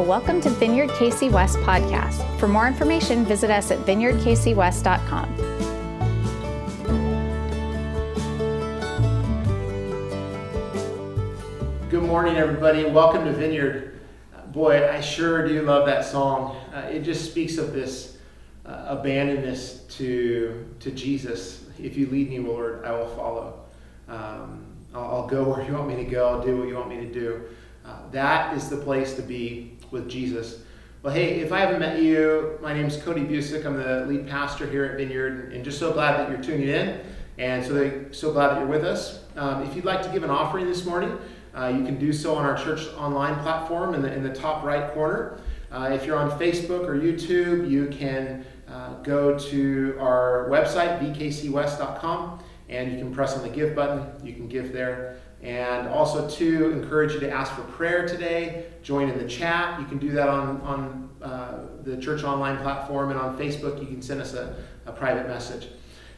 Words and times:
Welcome 0.00 0.40
to 0.40 0.48
Vineyard 0.48 0.88
KC 0.90 1.30
West 1.30 1.58
podcast. 1.58 2.38
For 2.40 2.48
more 2.48 2.66
information, 2.66 3.26
visit 3.26 3.50
us 3.50 3.70
at 3.70 3.78
vineyardkcwest.com. 3.80 5.36
Good 11.90 12.02
morning, 12.02 12.36
everybody. 12.36 12.86
Welcome 12.86 13.26
to 13.26 13.32
Vineyard. 13.32 14.00
Boy, 14.46 14.88
I 14.90 15.02
sure 15.02 15.46
do 15.46 15.60
love 15.60 15.84
that 15.86 16.06
song. 16.06 16.56
Uh, 16.74 16.88
it 16.90 17.00
just 17.00 17.30
speaks 17.30 17.58
of 17.58 17.74
this 17.74 18.16
uh, 18.64 18.96
abandonness 18.96 19.86
to 19.98 20.74
to 20.80 20.90
Jesus. 20.90 21.66
If 21.78 21.98
you 21.98 22.06
lead 22.06 22.30
me, 22.30 22.38
Lord, 22.38 22.86
I 22.86 22.92
will 22.92 23.08
follow. 23.08 23.60
Um, 24.08 24.64
I'll, 24.94 25.04
I'll, 25.04 25.26
go 25.26 25.44
where 25.44 25.62
you 25.64 25.74
want 25.74 25.88
me 25.88 25.96
to 25.96 26.04
go. 26.04 26.28
I'll 26.28 26.42
do 26.42 26.56
what 26.56 26.68
you 26.68 26.76
want 26.76 26.88
me 26.88 26.96
to 26.96 27.12
do. 27.12 27.42
Uh, 27.84 27.98
that 28.10 28.56
is 28.56 28.70
the 28.70 28.76
place 28.76 29.14
to 29.14 29.22
be 29.22 29.76
with 29.92 30.08
Jesus. 30.08 30.62
Well, 31.02 31.12
hey, 31.12 31.40
if 31.40 31.52
I 31.52 31.60
haven't 31.60 31.80
met 31.80 32.00
you, 32.00 32.58
my 32.62 32.72
name 32.72 32.86
is 32.86 32.96
Cody 32.96 33.22
Busick. 33.22 33.66
I'm 33.66 33.76
the 33.76 34.06
lead 34.06 34.26
pastor 34.26 34.66
here 34.66 34.84
at 34.84 34.96
Vineyard, 34.96 35.52
and 35.52 35.64
just 35.64 35.78
so 35.78 35.92
glad 35.92 36.18
that 36.18 36.30
you're 36.30 36.42
tuning 36.42 36.68
in, 36.68 37.00
and 37.38 37.64
so 37.64 38.04
so 38.12 38.32
glad 38.32 38.48
that 38.48 38.58
you're 38.58 38.68
with 38.68 38.84
us. 38.84 39.20
Um, 39.36 39.62
if 39.64 39.76
you'd 39.76 39.84
like 39.84 40.02
to 40.02 40.08
give 40.08 40.22
an 40.22 40.30
offering 40.30 40.66
this 40.66 40.84
morning, 40.84 41.18
uh, 41.54 41.72
you 41.76 41.84
can 41.84 41.98
do 41.98 42.12
so 42.12 42.34
on 42.36 42.44
our 42.44 42.56
church 42.56 42.86
online 42.96 43.38
platform 43.40 43.94
in 43.94 44.02
the 44.02 44.12
in 44.12 44.22
the 44.22 44.32
top 44.32 44.64
right 44.64 44.92
corner. 44.94 45.40
Uh, 45.70 45.90
if 45.92 46.06
you're 46.06 46.18
on 46.18 46.30
Facebook 46.38 46.86
or 46.86 46.94
YouTube, 46.94 47.68
you 47.68 47.88
can 47.88 48.44
uh, 48.68 48.94
go 49.02 49.38
to 49.38 49.96
our 49.98 50.46
website, 50.50 51.00
vkcwest.com, 51.00 52.42
and 52.68 52.92
you 52.92 52.98
can 52.98 53.12
press 53.12 53.36
on 53.36 53.42
the 53.42 53.48
give 53.48 53.74
button. 53.74 54.06
You 54.24 54.34
can 54.34 54.48
give 54.48 54.72
there. 54.72 55.16
And 55.42 55.88
also, 55.88 56.28
to 56.28 56.70
encourage 56.70 57.14
you 57.14 57.20
to 57.20 57.30
ask 57.30 57.52
for 57.54 57.62
prayer 57.62 58.06
today, 58.06 58.66
join 58.82 59.08
in 59.08 59.18
the 59.18 59.26
chat. 59.28 59.80
You 59.80 59.86
can 59.86 59.98
do 59.98 60.10
that 60.12 60.28
on, 60.28 60.60
on 60.60 61.10
uh, 61.20 61.58
the 61.82 61.96
church 61.96 62.22
online 62.22 62.58
platform 62.58 63.10
and 63.10 63.18
on 63.18 63.36
Facebook. 63.36 63.80
You 63.80 63.86
can 63.86 64.02
send 64.02 64.20
us 64.20 64.34
a, 64.34 64.54
a 64.86 64.92
private 64.92 65.26
message. 65.26 65.66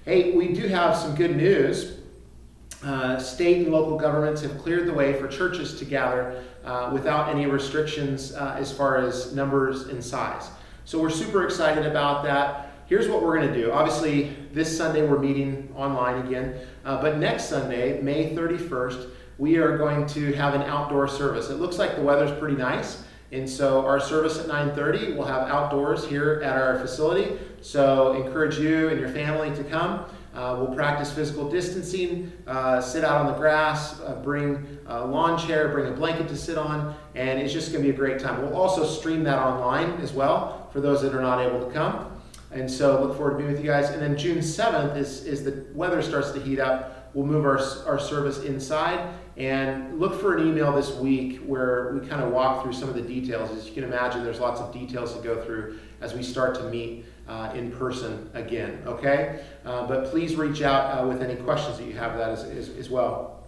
Hey, 0.04 0.32
we 0.32 0.52
do 0.52 0.68
have 0.68 0.94
some 0.94 1.14
good 1.14 1.36
news. 1.36 2.00
Uh, 2.84 3.18
state 3.18 3.62
and 3.62 3.72
local 3.72 3.96
governments 3.96 4.42
have 4.42 4.58
cleared 4.58 4.86
the 4.86 4.92
way 4.92 5.18
for 5.18 5.26
churches 5.26 5.78
to 5.78 5.86
gather 5.86 6.44
uh, 6.64 6.90
without 6.92 7.30
any 7.30 7.46
restrictions 7.46 8.34
uh, 8.34 8.56
as 8.58 8.70
far 8.70 8.98
as 8.98 9.34
numbers 9.34 9.84
and 9.84 10.04
size. 10.04 10.50
So 10.84 11.00
we're 11.00 11.08
super 11.08 11.44
excited 11.44 11.86
about 11.86 12.24
that. 12.24 12.72
Here's 12.86 13.08
what 13.08 13.22
we're 13.22 13.38
going 13.38 13.50
to 13.50 13.58
do. 13.58 13.72
Obviously, 13.72 14.36
this 14.52 14.76
Sunday 14.76 15.06
we're 15.06 15.18
meeting 15.18 15.72
online 15.74 16.26
again, 16.26 16.60
uh, 16.84 17.00
but 17.00 17.16
next 17.16 17.48
Sunday, 17.48 18.02
May 18.02 18.34
31st, 18.34 19.10
we 19.38 19.56
are 19.56 19.76
going 19.76 20.06
to 20.08 20.32
have 20.32 20.54
an 20.54 20.62
outdoor 20.62 21.08
service. 21.08 21.50
It 21.50 21.56
looks 21.56 21.78
like 21.78 21.96
the 21.96 22.02
weather's 22.02 22.36
pretty 22.38 22.56
nice. 22.56 23.02
And 23.32 23.50
so 23.50 23.84
our 23.84 23.98
service 23.98 24.38
at 24.38 24.46
9:30 24.46 25.16
will 25.16 25.24
have 25.24 25.48
outdoors 25.48 26.06
here 26.06 26.40
at 26.44 26.56
our 26.56 26.78
facility. 26.78 27.38
So 27.60 28.12
encourage 28.12 28.58
you 28.58 28.88
and 28.88 29.00
your 29.00 29.08
family 29.08 29.54
to 29.56 29.64
come. 29.64 30.04
Uh, 30.34 30.56
we'll 30.58 30.74
practice 30.74 31.12
physical 31.12 31.48
distancing, 31.48 32.32
uh, 32.48 32.80
sit 32.80 33.04
out 33.04 33.20
on 33.20 33.26
the 33.26 33.38
grass, 33.38 34.00
uh, 34.00 34.20
bring 34.22 34.66
a 34.86 35.04
lawn 35.04 35.38
chair, 35.38 35.68
bring 35.68 35.86
a 35.86 35.96
blanket 35.96 36.26
to 36.28 36.36
sit 36.36 36.58
on, 36.58 36.94
and 37.14 37.40
it's 37.40 37.52
just 37.52 37.70
going 37.70 37.84
to 37.84 37.88
be 37.88 37.94
a 37.94 37.96
great 37.96 38.18
time. 38.18 38.42
We'll 38.42 38.56
also 38.56 38.84
stream 38.84 39.22
that 39.24 39.38
online 39.38 39.92
as 40.00 40.12
well 40.12 40.68
for 40.72 40.80
those 40.80 41.02
that 41.02 41.14
are 41.14 41.22
not 41.22 41.40
able 41.40 41.64
to 41.64 41.72
come. 41.72 42.20
And 42.50 42.70
so 42.70 43.00
look 43.00 43.16
forward 43.16 43.32
to 43.32 43.36
being 43.38 43.52
with 43.52 43.60
you 43.60 43.70
guys. 43.70 43.90
And 43.90 44.02
then 44.02 44.16
June 44.16 44.38
7th 44.38 44.96
is, 44.96 45.24
is 45.24 45.44
the 45.44 45.66
weather 45.72 46.02
starts 46.02 46.32
to 46.32 46.40
heat 46.40 46.58
up. 46.58 47.10
We'll 47.14 47.26
move 47.26 47.44
our, 47.44 47.58
our 47.86 47.98
service 47.98 48.42
inside 48.42 49.14
and 49.36 49.98
look 49.98 50.20
for 50.20 50.36
an 50.36 50.46
email 50.46 50.72
this 50.72 50.92
week 50.94 51.38
where 51.40 51.92
we 51.92 52.06
kind 52.06 52.22
of 52.22 52.30
walk 52.30 52.62
through 52.62 52.72
some 52.72 52.88
of 52.88 52.94
the 52.94 53.02
details. 53.02 53.50
As 53.50 53.66
you 53.66 53.72
can 53.72 53.84
imagine, 53.84 54.22
there's 54.22 54.38
lots 54.38 54.60
of 54.60 54.72
details 54.72 55.14
to 55.14 55.20
go 55.22 55.44
through 55.44 55.78
as 56.00 56.14
we 56.14 56.22
start 56.22 56.54
to 56.56 56.64
meet 56.64 57.04
uh, 57.26 57.50
in 57.54 57.72
person 57.72 58.30
again, 58.34 58.80
okay? 58.86 59.44
Uh, 59.64 59.86
but 59.86 60.10
please 60.10 60.36
reach 60.36 60.62
out 60.62 60.98
uh, 60.98 61.06
with 61.06 61.20
any 61.22 61.34
questions 61.34 61.78
that 61.78 61.84
you 61.84 61.94
have 61.94 62.16
that 62.16 62.30
as, 62.30 62.44
as, 62.44 62.68
as, 62.70 62.90
well. 62.90 63.44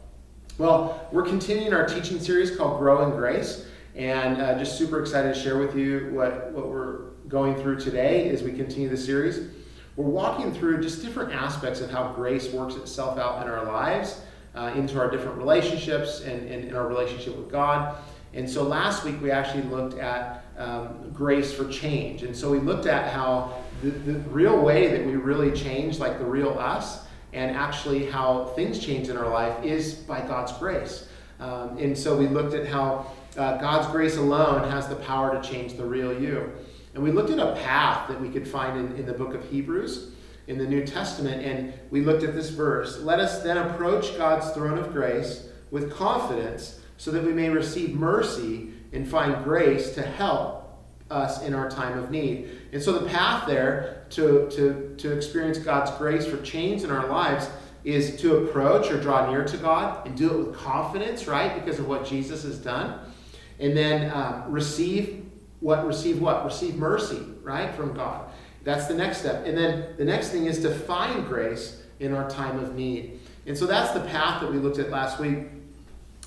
Well, 0.58 1.06
we're 1.12 1.24
continuing 1.24 1.72
our 1.74 1.86
teaching 1.86 2.18
series 2.18 2.56
called 2.56 2.78
Grow 2.78 3.08
in 3.08 3.16
Grace, 3.16 3.66
and 3.94 4.40
uh, 4.40 4.58
just 4.58 4.78
super 4.78 5.00
excited 5.00 5.34
to 5.34 5.40
share 5.40 5.58
with 5.58 5.76
you 5.76 6.10
what, 6.12 6.50
what 6.52 6.68
we're 6.68 7.10
going 7.28 7.54
through 7.56 7.78
today 7.78 8.30
as 8.30 8.42
we 8.42 8.52
continue 8.52 8.88
the 8.88 8.96
series. 8.96 9.50
We're 9.96 10.06
walking 10.06 10.52
through 10.52 10.82
just 10.82 11.02
different 11.02 11.32
aspects 11.32 11.80
of 11.80 11.90
how 11.90 12.12
grace 12.12 12.50
works 12.52 12.74
itself 12.76 13.18
out 13.18 13.42
in 13.42 13.50
our 13.50 13.64
lives 13.64 14.20
uh, 14.56 14.72
into 14.74 14.98
our 14.98 15.10
different 15.10 15.36
relationships 15.38 16.20
and, 16.20 16.50
and 16.50 16.64
in 16.64 16.74
our 16.74 16.88
relationship 16.88 17.36
with 17.36 17.50
God. 17.50 17.96
And 18.34 18.48
so 18.48 18.62
last 18.62 19.04
week 19.04 19.20
we 19.22 19.30
actually 19.30 19.62
looked 19.64 19.98
at 19.98 20.44
um, 20.58 21.10
grace 21.12 21.52
for 21.52 21.68
change. 21.68 22.22
And 22.22 22.34
so 22.34 22.50
we 22.50 22.58
looked 22.58 22.86
at 22.86 23.12
how 23.12 23.62
the, 23.82 23.90
the 23.90 24.18
real 24.30 24.60
way 24.60 24.88
that 24.88 25.06
we 25.06 25.16
really 25.16 25.52
change, 25.52 25.98
like 25.98 26.18
the 26.18 26.24
real 26.24 26.58
us, 26.58 27.04
and 27.32 27.54
actually 27.54 28.06
how 28.06 28.46
things 28.56 28.78
change 28.78 29.08
in 29.08 29.16
our 29.16 29.28
life 29.28 29.62
is 29.62 29.94
by 29.94 30.20
God's 30.20 30.52
grace. 30.52 31.08
Um, 31.38 31.76
and 31.78 31.96
so 31.96 32.16
we 32.16 32.26
looked 32.26 32.54
at 32.54 32.66
how 32.66 33.12
uh, 33.36 33.58
God's 33.58 33.86
grace 33.88 34.16
alone 34.16 34.70
has 34.70 34.88
the 34.88 34.96
power 34.96 35.40
to 35.40 35.46
change 35.46 35.74
the 35.74 35.84
real 35.84 36.18
you. 36.18 36.50
And 36.94 37.02
we 37.04 37.12
looked 37.12 37.30
at 37.30 37.38
a 37.38 37.54
path 37.56 38.08
that 38.08 38.18
we 38.18 38.30
could 38.30 38.48
find 38.48 38.78
in, 38.78 38.96
in 38.96 39.06
the 39.06 39.12
book 39.12 39.34
of 39.34 39.44
Hebrews 39.50 40.12
in 40.46 40.58
the 40.58 40.66
New 40.66 40.84
Testament, 40.84 41.44
and 41.44 41.72
we 41.90 42.02
looked 42.02 42.22
at 42.22 42.34
this 42.34 42.50
verse. 42.50 42.98
Let 42.98 43.18
us 43.18 43.42
then 43.42 43.58
approach 43.58 44.16
God's 44.16 44.50
throne 44.50 44.78
of 44.78 44.92
grace 44.92 45.48
with 45.70 45.92
confidence 45.92 46.80
so 46.96 47.10
that 47.10 47.24
we 47.24 47.32
may 47.32 47.48
receive 47.48 47.94
mercy 47.94 48.72
and 48.92 49.08
find 49.08 49.42
grace 49.44 49.94
to 49.94 50.02
help 50.02 50.62
us 51.10 51.42
in 51.42 51.54
our 51.54 51.68
time 51.70 51.98
of 51.98 52.10
need. 52.10 52.50
And 52.72 52.82
so 52.82 52.98
the 52.98 53.08
path 53.08 53.46
there 53.46 54.06
to, 54.10 54.48
to, 54.50 54.94
to 54.96 55.12
experience 55.12 55.58
God's 55.58 55.90
grace 55.92 56.26
for 56.26 56.40
change 56.42 56.82
in 56.82 56.90
our 56.90 57.06
lives 57.06 57.48
is 57.84 58.20
to 58.20 58.38
approach 58.38 58.90
or 58.90 59.00
draw 59.00 59.30
near 59.30 59.44
to 59.44 59.56
God 59.56 60.06
and 60.06 60.16
do 60.16 60.30
it 60.30 60.46
with 60.46 60.56
confidence, 60.56 61.28
right? 61.28 61.54
Because 61.54 61.78
of 61.78 61.86
what 61.86 62.04
Jesus 62.04 62.42
has 62.42 62.58
done. 62.58 62.98
And 63.60 63.76
then 63.76 64.10
um, 64.12 64.44
receive 64.50 65.24
what? 65.60 65.86
Receive 65.86 66.20
what? 66.20 66.44
Receive 66.44 66.74
mercy, 66.74 67.22
right? 67.42 67.74
From 67.74 67.94
God. 67.94 68.28
That's 68.66 68.88
the 68.88 68.94
next 68.94 69.18
step. 69.18 69.46
And 69.46 69.56
then 69.56 69.94
the 69.96 70.04
next 70.04 70.30
thing 70.30 70.46
is 70.46 70.60
to 70.62 70.74
find 70.74 71.24
grace 71.24 71.80
in 72.00 72.12
our 72.12 72.28
time 72.28 72.58
of 72.58 72.74
need. 72.74 73.20
And 73.46 73.56
so 73.56 73.64
that's 73.64 73.92
the 73.92 74.00
path 74.00 74.40
that 74.40 74.50
we 74.50 74.58
looked 74.58 74.80
at 74.80 74.90
last 74.90 75.20
week. 75.20 75.38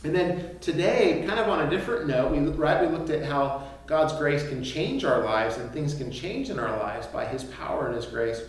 And 0.05 0.15
then 0.15 0.57
today, 0.61 1.25
kind 1.27 1.37
of 1.37 1.49
on 1.49 1.67
a 1.67 1.69
different 1.69 2.07
note, 2.07 2.31
we 2.31 2.39
right 2.39 2.81
we 2.81 2.95
looked 2.95 3.09
at 3.09 3.25
how 3.25 3.67
God's 3.87 4.13
grace 4.13 4.47
can 4.47 4.63
change 4.63 5.03
our 5.03 5.21
lives 5.21 5.57
and 5.57 5.69
things 5.71 5.93
can 5.93 6.13
change 6.13 6.49
in 6.49 6.59
our 6.59 6.77
lives 6.77 7.07
by 7.07 7.25
His 7.25 7.43
power 7.43 7.87
and 7.87 7.95
His 7.95 8.05
grace. 8.05 8.41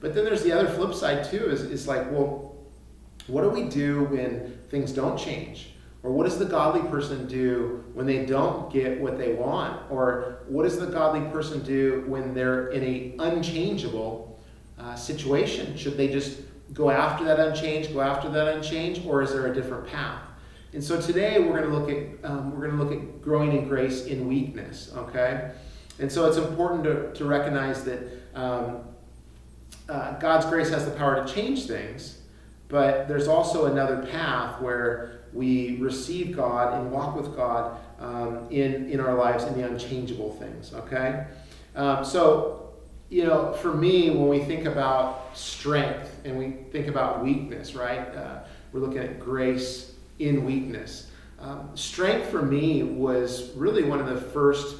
But 0.00 0.14
then 0.14 0.26
there's 0.26 0.42
the 0.42 0.52
other 0.52 0.68
flip 0.68 0.92
side 0.92 1.24
too. 1.24 1.48
Is 1.48 1.62
is 1.62 1.88
like, 1.88 2.10
well, 2.12 2.54
what 3.26 3.40
do 3.40 3.48
we 3.48 3.62
do 3.70 4.04
when 4.04 4.58
things 4.68 4.92
don't 4.92 5.18
change? 5.18 5.72
Or 6.02 6.12
what 6.12 6.24
does 6.24 6.38
the 6.38 6.46
godly 6.46 6.88
person 6.88 7.26
do 7.26 7.84
when 7.92 8.06
they 8.06 8.24
don't 8.24 8.72
get 8.72 9.00
what 9.00 9.18
they 9.18 9.34
want? 9.34 9.82
Or 9.90 10.38
what 10.48 10.62
does 10.62 10.78
the 10.78 10.86
godly 10.86 11.30
person 11.30 11.62
do 11.62 12.04
when 12.06 12.32
they're 12.32 12.68
in 12.68 12.82
a 12.82 13.14
unchangeable 13.18 14.40
uh, 14.78 14.94
situation? 14.94 15.76
Should 15.76 15.98
they 15.98 16.08
just 16.08 16.40
go 16.72 16.90
after 16.90 17.24
that 17.24 17.38
unchange, 17.38 17.92
go 17.92 18.00
after 18.00 18.30
that 18.30 18.48
unchange, 18.48 19.04
or 19.04 19.22
is 19.22 19.32
there 19.32 19.46
a 19.46 19.54
different 19.54 19.86
path? 19.88 20.22
And 20.72 20.82
so 20.82 21.00
today 21.00 21.38
we're 21.40 21.58
going 21.60 21.70
to 21.70 21.76
look 21.76 21.90
at 21.90 22.30
um, 22.30 22.52
we're 22.52 22.68
going 22.68 22.78
to 22.78 22.84
look 22.84 22.92
at 22.92 23.22
growing 23.22 23.52
in 23.52 23.68
grace 23.68 24.06
in 24.06 24.28
weakness. 24.28 24.92
Okay, 24.96 25.50
and 25.98 26.10
so 26.10 26.26
it's 26.26 26.36
important 26.36 26.84
to, 26.84 27.12
to 27.12 27.24
recognize 27.24 27.84
that 27.84 28.00
um, 28.34 28.84
uh, 29.88 30.12
God's 30.18 30.46
grace 30.46 30.70
has 30.70 30.84
the 30.84 30.92
power 30.92 31.26
to 31.26 31.32
change 31.32 31.66
things, 31.66 32.20
but 32.68 33.08
there's 33.08 33.26
also 33.26 33.66
another 33.66 34.06
path 34.06 34.60
where 34.62 35.19
we 35.32 35.76
receive 35.76 36.36
God 36.36 36.74
and 36.74 36.90
walk 36.90 37.16
with 37.16 37.34
God 37.36 37.78
um, 37.98 38.46
in, 38.50 38.90
in 38.90 39.00
our 39.00 39.14
lives 39.14 39.44
in 39.44 39.54
the 39.60 39.66
unchangeable 39.66 40.32
things, 40.34 40.74
okay? 40.74 41.26
Um, 41.76 42.04
so, 42.04 42.72
you 43.08 43.24
know, 43.24 43.52
for 43.52 43.72
me, 43.72 44.10
when 44.10 44.28
we 44.28 44.40
think 44.40 44.66
about 44.66 45.36
strength 45.36 46.16
and 46.24 46.38
we 46.38 46.50
think 46.72 46.88
about 46.88 47.22
weakness, 47.22 47.74
right? 47.74 48.14
Uh, 48.14 48.40
we're 48.72 48.80
looking 48.80 48.98
at 48.98 49.20
grace 49.20 49.94
in 50.18 50.44
weakness. 50.44 51.10
Um, 51.38 51.70
strength 51.74 52.28
for 52.28 52.42
me 52.42 52.82
was 52.82 53.54
really 53.56 53.84
one 53.84 54.00
of 54.00 54.06
the 54.06 54.20
first, 54.20 54.76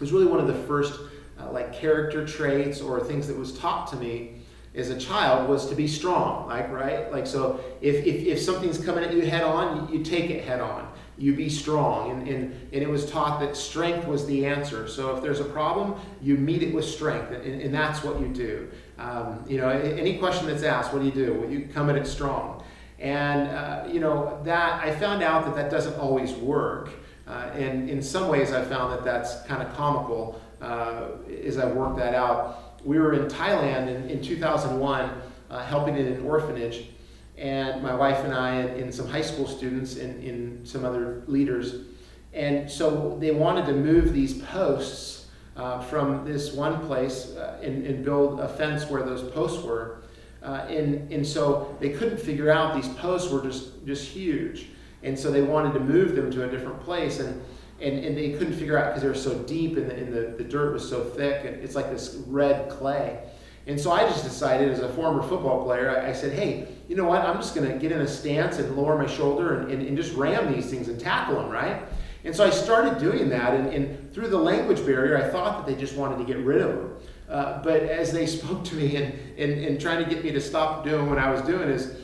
was 0.00 0.12
really 0.12 0.26
one 0.26 0.40
of 0.40 0.46
the 0.46 0.66
first 0.66 0.98
uh, 1.38 1.50
like 1.52 1.72
character 1.72 2.26
traits 2.26 2.80
or 2.80 3.00
things 3.00 3.26
that 3.28 3.36
was 3.36 3.56
taught 3.58 3.88
to 3.88 3.96
me 3.96 4.41
as 4.74 4.88
a 4.88 4.98
child 4.98 5.48
was 5.48 5.68
to 5.68 5.74
be 5.74 5.86
strong 5.86 6.48
like 6.48 6.70
right? 6.70 7.10
Like 7.12 7.26
so 7.26 7.60
if, 7.80 8.06
if, 8.06 8.26
if 8.26 8.40
something's 8.40 8.82
coming 8.82 9.04
at 9.04 9.12
you 9.12 9.22
head 9.22 9.42
on 9.42 9.92
you, 9.92 10.02
take 10.02 10.30
it 10.30 10.44
head 10.44 10.60
on. 10.60 10.90
You 11.18 11.36
be 11.36 11.50
strong. 11.50 12.10
And, 12.10 12.26
and, 12.26 12.52
and 12.72 12.82
it 12.82 12.88
was 12.88 13.08
taught 13.10 13.38
that 13.40 13.54
strength 13.54 14.08
was 14.08 14.26
the 14.26 14.46
answer. 14.46 14.88
So 14.88 15.14
if 15.14 15.22
there's 15.22 15.40
a 15.40 15.44
problem 15.44 16.00
you 16.22 16.36
meet 16.36 16.62
it 16.62 16.74
with 16.74 16.84
strength 16.84 17.30
and, 17.32 17.60
and 17.60 17.74
that's 17.74 18.02
what 18.02 18.18
you 18.20 18.28
do. 18.28 18.70
Um, 18.98 19.44
you 19.48 19.58
know 19.58 19.68
any 19.68 20.18
question 20.18 20.46
that's 20.46 20.62
asked 20.62 20.92
what 20.92 21.00
do 21.00 21.06
you 21.06 21.12
do? 21.12 21.34
Well, 21.34 21.50
you 21.50 21.68
come 21.72 21.90
at 21.90 21.96
it 21.96 22.06
strong. 22.06 22.64
And 22.98 23.48
uh, 23.48 23.88
you 23.90 23.98
know 23.98 24.40
that 24.44 24.82
i 24.84 24.94
found 24.94 25.24
out 25.24 25.44
that 25.44 25.56
that 25.56 25.70
doesn't 25.70 25.98
always 25.98 26.32
work. 26.32 26.90
Uh, 27.26 27.50
and 27.54 27.88
in 27.88 28.02
some 28.02 28.28
ways, 28.28 28.52
I 28.52 28.64
found 28.64 28.92
that 28.92 29.04
that's 29.04 29.42
kind 29.42 29.62
of 29.62 29.72
comical 29.74 30.40
uh, 30.60 31.08
as 31.44 31.58
I 31.58 31.66
worked 31.66 31.96
that 31.98 32.14
out. 32.14 32.71
We 32.84 32.98
were 32.98 33.12
in 33.12 33.28
Thailand 33.28 33.88
in, 33.88 34.10
in 34.10 34.22
2001, 34.22 35.10
uh, 35.50 35.64
helping 35.64 35.96
in 35.96 36.06
an 36.06 36.24
orphanage, 36.24 36.88
and 37.36 37.82
my 37.82 37.94
wife 37.94 38.24
and 38.24 38.34
I, 38.34 38.54
and, 38.54 38.80
and 38.80 38.94
some 38.94 39.08
high 39.08 39.22
school 39.22 39.46
students, 39.46 39.96
and, 39.96 40.22
and 40.22 40.66
some 40.66 40.84
other 40.84 41.22
leaders. 41.26 41.86
And 42.32 42.70
so 42.70 43.16
they 43.20 43.30
wanted 43.30 43.66
to 43.66 43.72
move 43.72 44.12
these 44.12 44.40
posts 44.42 45.26
uh, 45.56 45.80
from 45.80 46.24
this 46.24 46.52
one 46.52 46.84
place 46.86 47.36
uh, 47.36 47.60
and, 47.62 47.86
and, 47.86 48.02
build 48.02 48.40
a 48.40 48.48
fence 48.48 48.88
where 48.88 49.02
those 49.02 49.22
posts 49.32 49.62
were. 49.62 50.02
Uh, 50.42 50.66
and, 50.70 51.12
and 51.12 51.26
so 51.26 51.76
they 51.78 51.90
couldn't 51.90 52.18
figure 52.18 52.50
out 52.50 52.74
these 52.74 52.88
posts 52.88 53.30
were 53.30 53.42
just, 53.42 53.84
just 53.84 54.08
huge. 54.08 54.68
And 55.02 55.18
so 55.18 55.30
they 55.30 55.42
wanted 55.42 55.74
to 55.74 55.80
move 55.80 56.16
them 56.16 56.30
to 56.30 56.44
a 56.44 56.50
different 56.50 56.80
place. 56.80 57.20
And, 57.20 57.42
and, 57.82 58.04
and 58.04 58.16
they 58.16 58.32
couldn't 58.32 58.54
figure 58.54 58.78
out 58.78 58.88
because 58.88 59.02
they 59.02 59.08
were 59.08 59.14
so 59.14 59.38
deep 59.40 59.76
and, 59.76 59.90
the, 59.90 59.94
and 59.94 60.12
the, 60.12 60.20
the 60.42 60.44
dirt 60.44 60.72
was 60.72 60.88
so 60.88 61.02
thick. 61.02 61.44
And 61.44 61.56
it's 61.62 61.74
like 61.74 61.90
this 61.90 62.22
red 62.26 62.70
clay. 62.70 63.18
And 63.66 63.80
so 63.80 63.92
I 63.92 64.02
just 64.04 64.24
decided, 64.24 64.70
as 64.70 64.80
a 64.80 64.88
former 64.88 65.22
football 65.22 65.64
player, 65.64 65.90
I, 65.90 66.10
I 66.10 66.12
said, 66.12 66.32
hey, 66.32 66.68
you 66.88 66.96
know 66.96 67.04
what? 67.04 67.22
I'm 67.22 67.36
just 67.36 67.54
going 67.54 67.70
to 67.70 67.78
get 67.78 67.92
in 67.92 68.00
a 68.00 68.08
stance 68.08 68.58
and 68.58 68.76
lower 68.76 68.98
my 68.98 69.06
shoulder 69.06 69.60
and, 69.60 69.70
and, 69.70 69.86
and 69.86 69.96
just 69.96 70.14
ram 70.14 70.52
these 70.52 70.68
things 70.68 70.88
and 70.88 70.98
tackle 70.98 71.36
them, 71.36 71.48
right? 71.48 71.82
And 72.24 72.34
so 72.34 72.44
I 72.44 72.50
started 72.50 72.98
doing 72.98 73.28
that, 73.30 73.54
and, 73.54 73.68
and, 73.68 74.12
through 74.12 74.28
the 74.28 74.38
language 74.38 74.84
barrier, 74.84 75.16
I 75.16 75.28
thought 75.28 75.58
that 75.58 75.72
they 75.72 75.80
just 75.80 75.96
wanted 75.96 76.18
to 76.18 76.24
get 76.24 76.36
rid 76.44 76.60
of 76.60 76.68
them. 76.68 76.96
Uh, 77.28 77.62
but 77.62 77.82
as 77.82 78.12
they 78.12 78.26
spoke 78.38 78.62
to 78.64 78.74
me 78.74 78.96
and, 78.96 79.14
and, 79.38 79.52
and 79.52 79.80
trying 79.80 80.04
to 80.04 80.08
get 80.08 80.22
me 80.22 80.30
to 80.32 80.40
stop 80.40 80.84
doing 80.84 81.08
what 81.08 81.18
I 81.18 81.30
was 81.30 81.40
doing, 81.42 81.68
is 81.68 81.96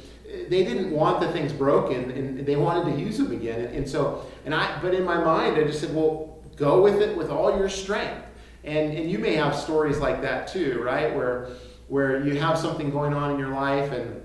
they 0.48 0.64
didn't 0.64 0.90
want 0.90 1.20
the 1.20 1.30
things 1.32 1.52
broken, 1.52 2.10
and 2.10 2.44
they 2.44 2.56
wanted 2.56 2.92
to 2.92 3.00
use 3.00 3.19
them 3.19 3.32
again. 3.32 3.60
And, 3.60 3.76
and 3.76 3.88
so, 3.88 4.26
and 4.49 4.55
I, 4.55 4.81
but 4.81 4.95
in 4.95 5.05
my 5.05 5.23
mind, 5.23 5.59
I 5.59 5.65
just 5.65 5.79
said, 5.79 5.95
well, 5.95 6.39
go 6.56 6.81
with 6.81 7.03
it 7.03 7.15
with 7.15 7.29
all 7.29 7.59
your 7.59 7.69
strength. 7.69 8.25
And, 8.65 8.97
and 8.97 9.11
you 9.11 9.19
may 9.19 9.35
have 9.35 9.55
stories 9.55 9.99
like 9.99 10.23
that 10.23 10.49
too, 10.49 10.81
right? 10.83 11.15
Where, 11.15 11.50
where 11.89 12.27
you 12.27 12.41
have 12.41 12.56
something 12.56 12.89
going 12.89 13.12
on 13.12 13.33
in 13.33 13.39
your 13.39 13.50
life 13.50 13.93
and 13.93 14.23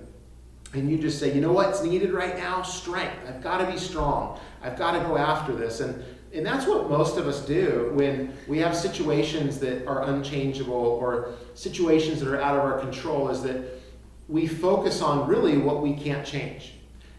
and 0.72 0.90
you 0.90 0.96
just 0.96 1.20
say, 1.20 1.34
you 1.34 1.42
know 1.42 1.52
what's 1.52 1.82
needed 1.82 2.12
right 2.12 2.38
now? 2.38 2.62
Strength. 2.62 3.28
I've 3.28 3.42
got 3.42 3.58
to 3.58 3.70
be 3.70 3.76
strong. 3.78 4.40
I've 4.62 4.78
got 4.78 4.92
to 4.92 5.00
go 5.00 5.18
after 5.18 5.54
this. 5.54 5.80
And, 5.80 6.02
and 6.32 6.44
that's 6.44 6.66
what 6.66 6.88
most 6.88 7.18
of 7.18 7.28
us 7.28 7.44
do 7.44 7.92
when 7.92 8.34
we 8.48 8.60
have 8.60 8.74
situations 8.74 9.60
that 9.60 9.86
are 9.86 10.04
unchangeable 10.04 10.74
or 10.74 11.34
situations 11.52 12.18
that 12.20 12.28
are 12.28 12.40
out 12.40 12.56
of 12.56 12.64
our 12.64 12.80
control, 12.80 13.28
is 13.28 13.42
that 13.42 13.78
we 14.26 14.48
focus 14.48 15.02
on 15.02 15.28
really 15.28 15.58
what 15.58 15.82
we 15.82 15.94
can't 15.94 16.26
change. 16.26 16.72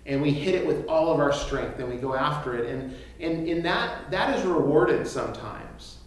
And 0.05 0.21
we 0.21 0.31
hit 0.31 0.55
it 0.55 0.67
with 0.67 0.85
all 0.87 1.11
of 1.11 1.19
our 1.19 1.33
strength 1.33 1.79
and 1.79 1.89
we 1.89 1.95
go 1.95 2.13
after 2.13 2.55
it. 2.55 2.69
And, 2.69 2.95
and, 3.19 3.47
and 3.47 3.65
that, 3.65 4.11
that 4.11 4.37
is 4.37 4.45
rewarded 4.45 5.07
sometimes. 5.07 5.97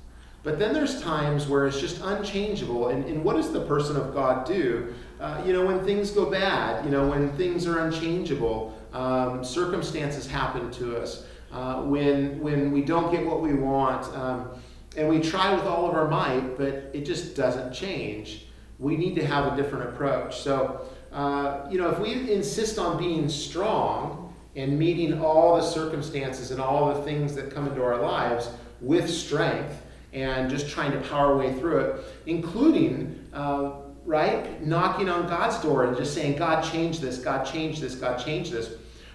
But 0.44 0.58
then 0.58 0.72
there's 0.72 1.02
times 1.02 1.48
where 1.48 1.66
it's 1.66 1.80
just 1.80 2.00
unchangeable. 2.02 2.88
And, 2.88 3.04
and 3.04 3.24
what 3.24 3.36
does 3.36 3.52
the 3.52 3.64
person 3.66 3.96
of 3.96 4.14
God 4.14 4.46
do? 4.46 4.94
Uh, 5.18 5.42
you 5.44 5.52
know, 5.52 5.66
when 5.66 5.84
things 5.84 6.12
go 6.12 6.30
bad, 6.30 6.84
you 6.84 6.90
know, 6.90 7.08
when 7.08 7.36
things 7.36 7.66
are 7.66 7.80
unchangeable, 7.80 8.78
um, 8.92 9.44
circumstances 9.44 10.26
happen 10.26 10.70
to 10.72 10.96
us, 10.96 11.26
uh, 11.52 11.82
when, 11.82 12.38
when 12.40 12.72
we 12.72 12.82
don't 12.82 13.10
get 13.10 13.26
what 13.26 13.40
we 13.40 13.54
want, 13.54 14.04
um, 14.16 14.48
and 14.96 15.08
we 15.08 15.20
try 15.20 15.54
with 15.54 15.64
all 15.64 15.88
of 15.88 15.94
our 15.94 16.08
might, 16.08 16.56
but 16.56 16.90
it 16.92 17.04
just 17.04 17.34
doesn't 17.34 17.72
change, 17.72 18.46
we 18.78 18.96
need 18.96 19.14
to 19.16 19.26
have 19.26 19.52
a 19.52 19.56
different 19.56 19.88
approach. 19.88 20.40
So, 20.40 20.88
uh, 21.12 21.66
you 21.70 21.78
know, 21.78 21.90
if 21.90 21.98
we 21.98 22.32
insist 22.32 22.78
on 22.78 22.98
being 22.98 23.28
strong 23.28 24.34
and 24.56 24.78
meeting 24.78 25.20
all 25.20 25.56
the 25.56 25.62
circumstances 25.62 26.50
and 26.50 26.60
all 26.60 26.94
the 26.94 27.02
things 27.02 27.34
that 27.34 27.50
come 27.50 27.66
into 27.66 27.82
our 27.82 28.00
lives 28.00 28.50
with 28.80 29.08
strength 29.08 29.82
and 30.12 30.50
just 30.50 30.68
trying 30.68 30.92
to 30.92 31.00
power 31.08 31.32
our 31.32 31.36
way 31.36 31.52
through 31.54 31.78
it, 31.78 32.04
including 32.26 33.26
uh, 33.32 33.72
right? 34.08 34.66
Knocking 34.66 35.10
on 35.10 35.28
God's 35.28 35.58
door 35.58 35.84
and 35.84 35.96
just 35.96 36.14
saying, 36.14 36.38
God, 36.38 36.62
change 36.62 36.98
this, 36.98 37.18
God, 37.18 37.44
change 37.44 37.78
this, 37.78 37.94
God, 37.94 38.18
change 38.18 38.50
this, 38.50 38.72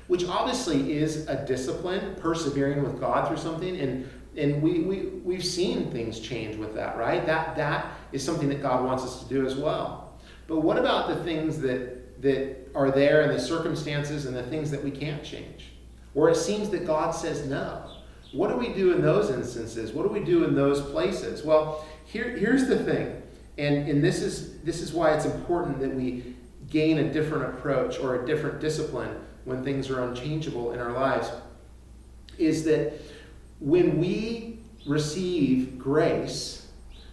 which 0.08 0.24
obviously 0.26 0.94
is 0.94 1.28
a 1.28 1.46
discipline, 1.48 2.16
persevering 2.20 2.84
with 2.84 3.00
God 3.00 3.28
through 3.28 3.38
something. 3.38 3.76
And, 3.80 4.08
and 4.38 4.62
we, 4.62 4.82
we, 4.82 5.00
we've 5.24 5.44
seen 5.44 5.90
things 5.92 6.20
change 6.20 6.58
with 6.58 6.76
that, 6.76 6.96
right? 6.96 7.26
That, 7.26 7.56
that 7.56 7.88
is 8.12 8.24
something 8.24 8.48
that 8.50 8.62
God 8.62 8.86
wants 8.86 9.04
us 9.04 9.24
to 9.24 9.30
do 9.30 9.48
as 9.48 9.56
well. 9.56 10.13
But 10.48 10.60
what 10.60 10.78
about 10.78 11.08
the 11.08 11.16
things 11.24 11.60
that, 11.62 12.22
that 12.22 12.70
are 12.76 12.92
there 12.92 13.22
and 13.22 13.32
the 13.32 13.40
circumstances 13.40 14.26
and 14.26 14.36
the 14.36 14.44
things 14.44 14.72
that 14.72 14.84
we 14.84 14.92
can't 14.92 15.24
change? 15.24 15.72
Where 16.14 16.30
it 16.30 16.36
seems 16.36 16.70
that 16.70 16.86
God 16.86 17.12
says 17.12 17.48
no. 17.48 17.90
What 18.32 18.50
do 18.50 18.58
we 18.58 18.74
do 18.74 18.94
in 18.94 19.02
those 19.02 19.30
instances? 19.30 19.92
What 19.92 20.04
do 20.04 20.10
we 20.10 20.24
do 20.24 20.44
in 20.44 20.56
those 20.56 20.82
places? 20.82 21.44
Well, 21.44 21.86
here, 22.06 22.36
here's 22.36 22.68
the 22.68 22.84
thing 22.84 23.24
and, 23.58 23.88
and 23.88 24.04
this, 24.04 24.22
is, 24.22 24.60
this 24.60 24.82
is 24.82 24.94
why 24.94 25.14
it's 25.14 25.26
important 25.26 25.80
that 25.80 25.94
we 25.94 26.36
gain 26.70 26.98
a 27.00 27.14
different 27.14 27.54
approach 27.56 28.00
or 28.00 28.24
a 28.24 28.26
different 28.26 28.60
discipline 28.60 29.16
when 29.46 29.64
things 29.64 29.90
are 29.90 30.04
unchangeable 30.04 30.72
in 30.72 30.80
our 30.80 30.92
lives. 30.92 31.30
Is 32.38 32.64
that 32.64 32.94
when 33.60 34.00
we 34.00 34.60
receive 34.88 35.78
grace 35.78 36.68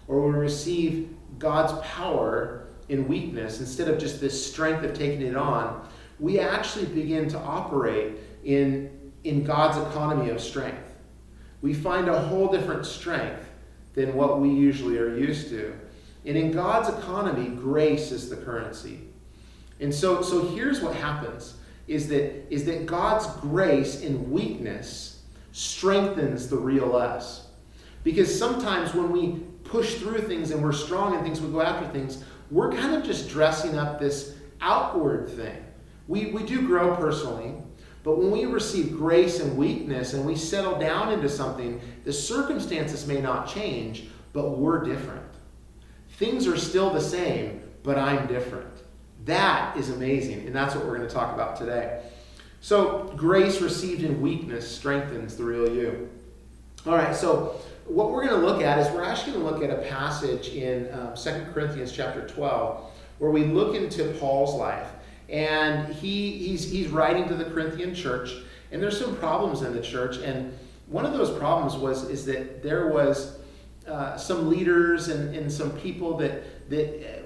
or 0.09 0.27
we 0.27 0.39
receive 0.39 1.15
God's 1.39 1.79
power 1.87 2.60
in 2.91 3.07
weakness, 3.07 3.61
instead 3.61 3.89
of 3.89 3.99
just 3.99 4.21
this 4.21 4.51
strength 4.51 4.85
of 4.85 4.93
taking 4.93 5.23
it 5.23 5.37
on, 5.37 5.89
we 6.19 6.41
actually 6.41 6.87
begin 6.87 7.29
to 7.29 7.39
operate 7.39 8.17
in, 8.45 9.13
in 9.25 9.45
God's 9.45 9.79
economy 9.91 10.31
of 10.31 10.41
strength. 10.41 10.97
We 11.63 11.73
find 11.73 12.09
a 12.09 12.21
whole 12.21 12.49
different 12.49 12.85
strength 12.85 13.49
than 13.95 14.15
what 14.15 14.41
we 14.41 14.51
usually 14.51 14.99
are 14.99 15.17
used 15.17 15.51
to. 15.51 15.73
And 16.27 16.37
in 16.37 16.51
God's 16.51 16.89
economy, 16.89 17.49
grace 17.49 18.11
is 18.11 18.29
the 18.29 18.37
currency. 18.37 19.01
And 19.79 19.95
so, 19.95 20.21
so 20.21 20.49
here's 20.49 20.81
what 20.81 20.95
happens 20.95 21.55
is 21.87 22.09
that, 22.09 22.53
is 22.53 22.65
that 22.65 22.87
God's 22.87 23.27
grace 23.41 24.01
in 24.01 24.31
weakness 24.31 25.23
strengthens 25.53 26.49
the 26.49 26.57
real 26.57 26.97
us. 26.97 27.47
Because 28.03 28.37
sometimes 28.37 28.95
when 28.95 29.11
we 29.11 29.41
push 29.65 29.95
through 29.97 30.23
things 30.23 30.51
and 30.51 30.63
we're 30.63 30.73
strong 30.73 31.15
in 31.15 31.23
things, 31.23 31.41
we 31.41 31.51
go 31.51 31.61
after 31.61 31.87
things, 31.89 32.25
we're 32.51 32.73
kind 32.73 32.95
of 32.95 33.05
just 33.05 33.29
dressing 33.29 33.79
up 33.79 33.99
this 33.99 34.35
outward 34.61 35.29
thing. 35.29 35.65
We, 36.09 36.27
we 36.27 36.43
do 36.43 36.67
grow 36.67 36.97
personally, 36.97 37.55
but 38.03 38.19
when 38.19 38.31
we 38.31 38.47
receive 38.47 38.97
grace 38.97 39.41
and 39.41 39.57
weakness 39.57 40.15
and 40.15 40.25
we 40.25 40.35
settle 40.35 40.79
down 40.79 41.13
into 41.13 41.29
something, 41.29 41.81
the 42.05 42.13
circumstances 42.13 43.07
may 43.07 43.21
not 43.21 43.49
change, 43.49 44.09
but 44.33 44.59
we're 44.59 44.83
different. 44.83 45.23
Things 46.11 46.47
are 46.47 46.57
still 46.57 46.91
the 46.91 47.01
same, 47.01 47.61
but 47.83 47.99
I'm 47.99 48.27
different. 48.27 48.67
That 49.27 49.77
is 49.77 49.91
amazing, 49.91 50.47
and 50.47 50.55
that's 50.55 50.75
what 50.75 50.85
we're 50.85 50.97
going 50.97 51.09
to 51.09 51.15
talk 51.15 51.35
about 51.35 51.57
today. 51.57 52.03
So, 52.63 53.13
grace 53.17 53.61
received 53.61 54.03
in 54.03 54.21
weakness 54.21 54.71
strengthens 54.71 55.37
the 55.37 55.45
real 55.45 55.71
you. 55.75 56.11
All 56.87 56.95
right, 56.95 57.15
so 57.15 57.61
what 57.91 58.13
we're 58.13 58.27
going 58.27 58.41
to 58.41 58.47
look 58.47 58.63
at 58.63 58.79
is 58.79 58.89
we're 58.95 59.05
actually 59.05 59.33
going 59.33 59.45
to 59.45 59.51
look 59.51 59.63
at 59.63 59.71
a 59.71 59.89
passage 59.89 60.49
in 60.51 60.93
um, 60.93 61.15
2 61.15 61.47
Corinthians 61.53 61.91
chapter 61.91 62.27
12 62.27 62.89
where 63.19 63.31
we 63.31 63.45
look 63.45 63.75
into 63.75 64.05
Paul's 64.19 64.55
life. 64.55 64.89
And 65.29 65.93
he, 65.95 66.39
he's, 66.39 66.71
he's 66.71 66.89
writing 66.89 67.29
to 67.29 67.35
the 67.35 67.45
Corinthian 67.45 67.95
church, 67.95 68.33
and 68.73 68.83
there's 68.83 68.99
some 68.99 69.15
problems 69.17 69.63
in 69.63 69.73
the 69.75 69.81
church. 69.81 70.19
And 70.19 70.57
one 70.87 71.05
of 71.05 71.13
those 71.13 71.37
problems 71.39 71.77
was 71.77 72.09
is 72.11 72.25
that 72.27 72.63
there 72.63 72.89
was 72.89 73.39
uh, 73.87 74.17
some 74.17 74.49
leaders 74.49 75.09
and, 75.09 75.35
and 75.37 75.53
some 75.53 75.71
people 75.79 76.17
that, 76.17 76.69
that 76.71 77.20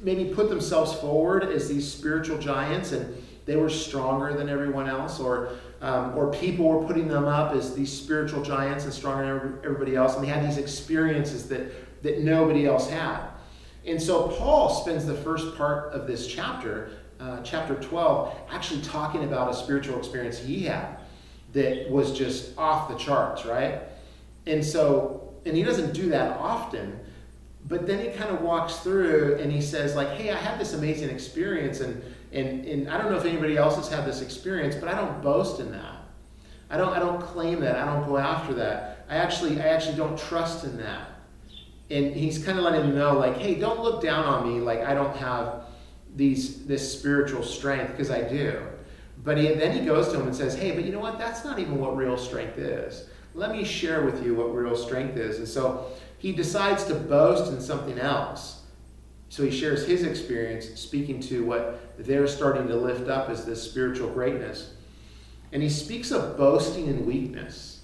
maybe 0.00 0.32
put 0.34 0.48
themselves 0.48 0.94
forward 0.94 1.44
as 1.44 1.68
these 1.68 1.90
spiritual 1.90 2.38
giants 2.38 2.92
and 2.92 3.14
they 3.46 3.56
were 3.56 3.68
stronger 3.68 4.32
than 4.34 4.48
everyone 4.48 4.88
else, 4.88 5.18
or, 5.18 5.56
um, 5.80 6.16
or 6.16 6.30
people 6.30 6.68
were 6.68 6.86
putting 6.86 7.08
them 7.08 7.24
up 7.24 7.52
as 7.52 7.74
these 7.74 7.90
spiritual 7.90 8.42
giants 8.42 8.84
and 8.84 8.92
stronger 8.92 9.38
than 9.38 9.58
everybody 9.64 9.96
else, 9.96 10.14
and 10.14 10.22
they 10.22 10.28
had 10.28 10.46
these 10.46 10.58
experiences 10.58 11.48
that, 11.48 12.02
that 12.02 12.20
nobody 12.20 12.66
else 12.66 12.88
had. 12.88 13.26
And 13.86 14.00
so 14.00 14.28
Paul 14.28 14.68
spends 14.68 15.06
the 15.06 15.14
first 15.14 15.56
part 15.56 15.92
of 15.92 16.06
this 16.06 16.26
chapter, 16.28 16.92
uh, 17.18 17.40
chapter 17.42 17.74
12, 17.74 18.36
actually 18.50 18.82
talking 18.82 19.24
about 19.24 19.50
a 19.50 19.54
spiritual 19.54 19.98
experience 19.98 20.38
he 20.38 20.64
had 20.64 20.98
that 21.52 21.90
was 21.90 22.16
just 22.16 22.56
off 22.56 22.88
the 22.88 22.96
charts, 22.96 23.44
right? 23.46 23.80
And 24.46 24.64
so 24.64 25.30
and 25.46 25.56
he 25.56 25.62
doesn't 25.62 25.92
do 25.92 26.10
that 26.10 26.36
often 26.38 26.98
but 27.68 27.86
then 27.86 28.00
he 28.00 28.16
kind 28.16 28.30
of 28.30 28.40
walks 28.40 28.76
through 28.76 29.38
and 29.40 29.52
he 29.52 29.60
says 29.60 29.94
like 29.94 30.08
hey 30.10 30.30
i 30.30 30.36
had 30.36 30.58
this 30.58 30.72
amazing 30.72 31.10
experience 31.10 31.80
and 31.80 32.02
and, 32.32 32.64
and 32.64 32.88
i 32.88 32.96
don't 32.96 33.10
know 33.10 33.18
if 33.18 33.24
anybody 33.24 33.56
else 33.56 33.76
has 33.76 33.88
had 33.88 34.04
this 34.06 34.22
experience 34.22 34.74
but 34.74 34.88
i 34.88 34.94
don't 34.94 35.22
boast 35.22 35.60
in 35.60 35.70
that. 35.72 36.00
I 36.70 36.76
don't 36.76 36.92
i 36.92 36.98
don't 37.00 37.20
claim 37.20 37.60
that. 37.60 37.76
I 37.76 37.84
don't 37.84 38.06
go 38.06 38.16
after 38.16 38.54
that. 38.54 39.04
I 39.08 39.16
actually 39.16 39.60
i 39.60 39.66
actually 39.66 39.96
don't 39.96 40.16
trust 40.16 40.64
in 40.64 40.76
that. 40.78 41.08
And 41.90 42.14
he's 42.14 42.42
kind 42.44 42.56
of 42.56 42.64
letting 42.64 42.82
them 42.82 42.94
know 42.94 43.18
like 43.18 43.36
hey 43.36 43.56
don't 43.56 43.80
look 43.80 44.00
down 44.02 44.24
on 44.24 44.48
me 44.48 44.60
like 44.60 44.80
i 44.80 44.94
don't 44.94 45.16
have 45.16 45.64
these 46.14 46.64
this 46.66 46.98
spiritual 46.98 47.42
strength 47.42 47.90
because 47.90 48.10
i 48.10 48.22
do. 48.22 48.62
But 49.22 49.36
he, 49.36 49.48
then 49.48 49.76
he 49.76 49.84
goes 49.84 50.08
to 50.08 50.20
him 50.20 50.28
and 50.28 50.34
says 50.34 50.54
hey 50.54 50.70
but 50.70 50.84
you 50.84 50.92
know 50.92 51.00
what? 51.00 51.18
That's 51.18 51.44
not 51.44 51.58
even 51.58 51.78
what 51.78 51.96
real 51.96 52.16
strength 52.16 52.58
is. 52.58 53.08
Let 53.34 53.50
me 53.52 53.64
share 53.64 54.04
with 54.04 54.24
you 54.24 54.34
what 54.34 54.54
real 54.54 54.76
strength 54.76 55.16
is. 55.16 55.38
And 55.38 55.48
so 55.48 55.86
he 56.20 56.32
decides 56.32 56.84
to 56.84 56.94
boast 56.94 57.50
in 57.50 57.60
something 57.60 57.98
else. 57.98 58.62
So 59.30 59.42
he 59.42 59.50
shares 59.50 59.86
his 59.86 60.02
experience, 60.02 60.78
speaking 60.78 61.18
to 61.22 61.44
what 61.44 61.96
they're 61.98 62.26
starting 62.26 62.68
to 62.68 62.76
lift 62.76 63.08
up 63.08 63.30
as 63.30 63.46
this 63.46 63.62
spiritual 63.62 64.10
greatness. 64.10 64.74
And 65.52 65.62
he 65.62 65.70
speaks 65.70 66.10
of 66.10 66.36
boasting 66.36 66.88
in 66.88 67.06
weakness. 67.06 67.80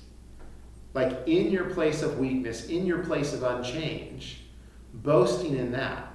Like 0.92 1.26
in 1.26 1.50
your 1.50 1.70
place 1.70 2.02
of 2.02 2.18
weakness, 2.18 2.66
in 2.66 2.84
your 2.84 2.98
place 2.98 3.32
of 3.32 3.42
unchange, 3.42 4.42
boasting 4.92 5.56
in 5.56 5.72
that. 5.72 6.12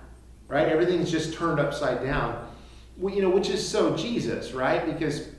Right? 0.47 0.67
Everything's 0.67 1.09
just 1.09 1.33
turned 1.33 1.59
upside 1.59 2.03
down. 2.03 2.47
You 3.01 3.23
know, 3.23 3.29
which 3.31 3.49
is 3.49 3.67
so 3.67 3.97
Jesus, 3.97 4.51
right? 4.51 4.85
Because 4.85 5.29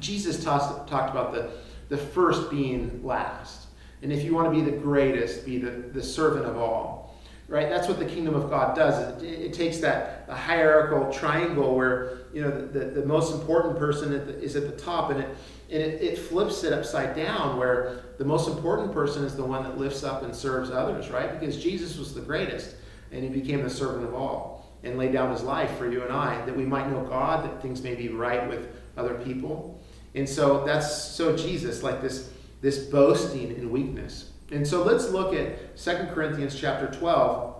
Jesus 0.00 0.42
talked, 0.42 0.90
talked 0.90 1.10
about 1.10 1.32
the, 1.32 1.50
the 1.90 1.96
first 1.96 2.50
being 2.50 3.04
last. 3.04 3.61
And 4.02 4.12
if 4.12 4.24
you 4.24 4.34
want 4.34 4.52
to 4.52 4.64
be 4.64 4.68
the 4.68 4.76
greatest, 4.76 5.46
be 5.46 5.58
the, 5.58 5.70
the 5.70 6.02
servant 6.02 6.46
of 6.46 6.56
all. 6.56 7.00
Right? 7.48 7.68
That's 7.68 7.86
what 7.86 7.98
the 7.98 8.06
kingdom 8.06 8.34
of 8.34 8.48
God 8.48 8.74
does. 8.74 9.22
It, 9.22 9.26
it 9.26 9.52
takes 9.52 9.78
that 9.78 10.26
hierarchical 10.28 11.12
triangle 11.12 11.74
where 11.74 12.18
you 12.32 12.40
know 12.40 12.50
the, 12.50 12.78
the, 12.78 12.84
the 13.00 13.06
most 13.06 13.34
important 13.34 13.78
person 13.78 14.14
at 14.14 14.26
the, 14.26 14.40
is 14.40 14.56
at 14.56 14.62
the 14.62 14.82
top 14.82 15.10
and 15.10 15.20
it 15.20 15.28
and 15.72 15.80
it, 15.80 16.02
it 16.02 16.18
flips 16.18 16.64
it 16.64 16.72
upside 16.72 17.16
down 17.16 17.56
where 17.56 18.02
the 18.18 18.24
most 18.24 18.46
important 18.46 18.92
person 18.92 19.24
is 19.24 19.34
the 19.34 19.44
one 19.44 19.62
that 19.62 19.78
lifts 19.78 20.04
up 20.04 20.22
and 20.22 20.36
serves 20.36 20.70
others, 20.70 21.08
right? 21.08 21.38
Because 21.40 21.60
Jesus 21.60 21.96
was 21.96 22.14
the 22.14 22.20
greatest 22.20 22.76
and 23.10 23.24
he 23.24 23.30
became 23.30 23.62
the 23.62 23.70
servant 23.70 24.04
of 24.04 24.14
all 24.14 24.70
and 24.82 24.98
laid 24.98 25.12
down 25.12 25.30
his 25.30 25.42
life 25.42 25.78
for 25.78 25.90
you 25.90 26.02
and 26.02 26.12
I 26.12 26.44
that 26.44 26.54
we 26.54 26.66
might 26.66 26.90
know 26.90 27.02
God, 27.04 27.44
that 27.44 27.62
things 27.62 27.82
may 27.82 27.94
be 27.94 28.08
right 28.08 28.46
with 28.48 28.68
other 28.98 29.14
people. 29.14 29.82
And 30.14 30.28
so 30.28 30.62
that's 30.64 30.94
so 30.94 31.34
Jesus, 31.34 31.82
like 31.82 32.02
this, 32.02 32.31
this 32.62 32.78
boasting 32.78 33.54
in 33.56 33.70
weakness. 33.70 34.30
And 34.50 34.66
so 34.66 34.82
let's 34.84 35.10
look 35.10 35.34
at 35.34 35.76
2 35.76 36.08
Corinthians 36.14 36.58
chapter 36.58 36.86
12, 36.98 37.54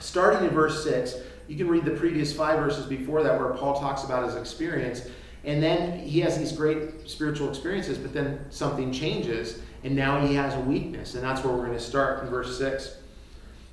starting 0.00 0.46
in 0.46 0.54
verse 0.54 0.84
6. 0.84 1.14
You 1.48 1.56
can 1.56 1.68
read 1.68 1.84
the 1.84 1.92
previous 1.92 2.34
five 2.34 2.58
verses 2.58 2.86
before 2.86 3.22
that 3.22 3.38
where 3.38 3.50
Paul 3.50 3.78
talks 3.78 4.04
about 4.04 4.24
his 4.24 4.34
experience. 4.34 5.08
And 5.44 5.62
then 5.62 5.98
he 5.98 6.20
has 6.20 6.38
these 6.38 6.52
great 6.52 7.08
spiritual 7.08 7.48
experiences, 7.48 7.98
but 7.98 8.12
then 8.12 8.46
something 8.50 8.92
changes, 8.92 9.60
and 9.84 9.94
now 9.94 10.26
he 10.26 10.34
has 10.34 10.54
a 10.54 10.60
weakness. 10.60 11.14
And 11.14 11.22
that's 11.22 11.44
where 11.44 11.54
we're 11.54 11.66
going 11.66 11.78
to 11.78 11.84
start 11.84 12.24
in 12.24 12.30
verse 12.30 12.58
6. 12.58 12.96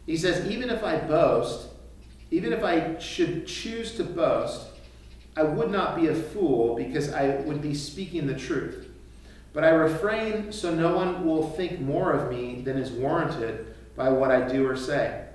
He 0.06 0.18
says, 0.18 0.46
Even 0.50 0.70
if 0.70 0.84
I 0.84 0.98
boast, 0.98 1.70
even 2.30 2.52
if 2.52 2.64
I 2.64 3.00
should 3.00 3.48
choose 3.48 3.96
to 3.96 4.04
boast, 4.04 4.68
I 5.38 5.44
would 5.44 5.72
not 5.72 5.96
be 5.96 6.08
a 6.08 6.14
fool 6.14 6.76
because 6.76 7.14
I 7.14 7.38
would 7.38 7.62
be 7.62 7.74
speaking 7.74 8.28
the 8.28 8.36
truth. 8.38 8.91
But 9.54 9.64
I 9.64 9.70
refrain 9.70 10.52
so 10.52 10.74
no 10.74 10.96
one 10.96 11.26
will 11.26 11.50
think 11.52 11.80
more 11.80 12.14
of 12.14 12.32
me 12.32 12.62
than 12.62 12.78
is 12.78 12.92
warranted 12.92 13.76
by 13.96 14.10
what 14.10 14.32
I 14.32 14.48
do 14.48 14.68
or 14.68 14.78
say. 14.78 15.26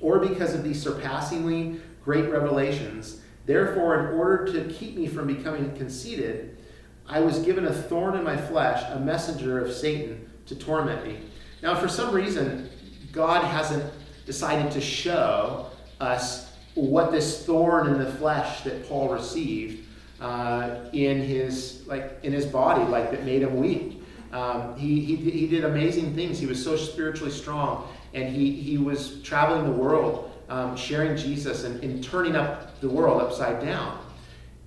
Or 0.00 0.18
because 0.18 0.54
of 0.54 0.64
these 0.64 0.82
surpassingly 0.82 1.80
great 2.04 2.30
revelations. 2.30 3.20
Therefore, 3.46 3.98
in 3.98 4.18
order 4.18 4.52
to 4.52 4.72
keep 4.72 4.96
me 4.96 5.06
from 5.06 5.26
becoming 5.26 5.74
conceited, 5.76 6.58
I 7.08 7.20
was 7.20 7.38
given 7.40 7.66
a 7.66 7.72
thorn 7.72 8.16
in 8.16 8.24
my 8.24 8.36
flesh, 8.36 8.84
a 8.90 9.00
messenger 9.00 9.64
of 9.64 9.72
Satan 9.72 10.30
to 10.46 10.54
torment 10.54 11.06
me. 11.06 11.20
Now, 11.62 11.74
for 11.74 11.88
some 11.88 12.14
reason, 12.14 12.68
God 13.12 13.44
hasn't 13.44 13.84
decided 14.26 14.70
to 14.72 14.80
show 14.80 15.70
us 16.00 16.52
what 16.74 17.12
this 17.12 17.44
thorn 17.44 17.88
in 17.88 17.98
the 17.98 18.10
flesh 18.12 18.62
that 18.62 18.88
Paul 18.88 19.08
received 19.10 19.86
uh, 20.22 20.76
in 20.92 21.20
his 21.20 21.84
like 21.86 22.20
in 22.22 22.32
his 22.32 22.46
body, 22.46 22.84
like 22.84 23.10
that 23.10 23.24
made 23.24 23.42
him 23.42 23.56
weak. 23.56 24.00
Um, 24.32 24.76
he, 24.76 25.04
he, 25.04 25.16
he 25.16 25.46
did 25.46 25.64
amazing 25.64 26.14
things. 26.14 26.38
He 26.38 26.46
was 26.46 26.62
so 26.62 26.76
spiritually 26.76 27.32
strong, 27.32 27.88
and 28.14 28.34
he, 28.34 28.52
he 28.52 28.78
was 28.78 29.20
traveling 29.22 29.64
the 29.64 29.76
world, 29.76 30.30
um, 30.48 30.74
sharing 30.74 31.16
Jesus 31.16 31.64
and, 31.64 31.82
and 31.84 32.02
turning 32.02 32.34
up 32.34 32.80
the 32.80 32.88
world 32.88 33.20
upside 33.20 33.60
down. 33.60 33.98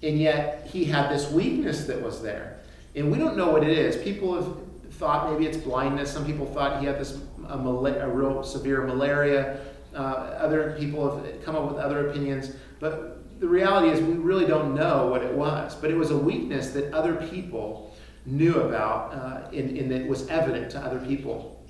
And 0.04 0.20
yet 0.20 0.68
he 0.72 0.86
had 0.86 1.10
this 1.10 1.32
weakness 1.32 1.86
that 1.86 2.00
was 2.00 2.22
there. 2.22 2.60
And 2.94 3.12
we 3.12 3.18
don't 3.18 3.36
know 3.36 3.50
what 3.50 3.64
it 3.64 3.76
is. 3.76 3.96
People 4.04 4.36
have 4.36 4.56
thought 4.94 5.32
maybe 5.32 5.48
it's 5.48 5.58
blindness. 5.58 6.12
Some 6.12 6.26
people 6.26 6.46
thought 6.46 6.80
he 6.80 6.86
had 6.86 7.00
this 7.00 7.20
a, 7.48 7.58
a 7.58 8.10
real 8.10 8.44
severe 8.44 8.84
malaria. 8.84 9.60
Uh, 9.96 9.98
other 9.98 10.76
people 10.78 11.18
have 11.18 11.44
come 11.44 11.56
up 11.56 11.68
with 11.72 11.78
other 11.78 12.10
opinions, 12.10 12.52
but 12.80 13.15
the 13.40 13.48
reality 13.48 13.90
is 13.90 14.02
we 14.02 14.14
really 14.14 14.46
don't 14.46 14.76
know 14.76 15.08
what 15.08 15.24
it 15.24 15.34
was. 15.34 15.76
But 15.76 15.92
it 15.92 15.96
was 15.96 16.12
a 16.12 16.18
weakness 16.18 16.72
that 16.72 16.94
other 16.94 17.16
people 17.16 17.96
knew 18.26 18.62
about, 18.62 19.14
uh, 19.14 19.50
and, 19.56 19.78
and 19.78 19.92
that 19.92 20.08
was 20.08 20.28
evident 20.28 20.72
to 20.72 20.80
other 20.80 21.00
people. 21.00 21.64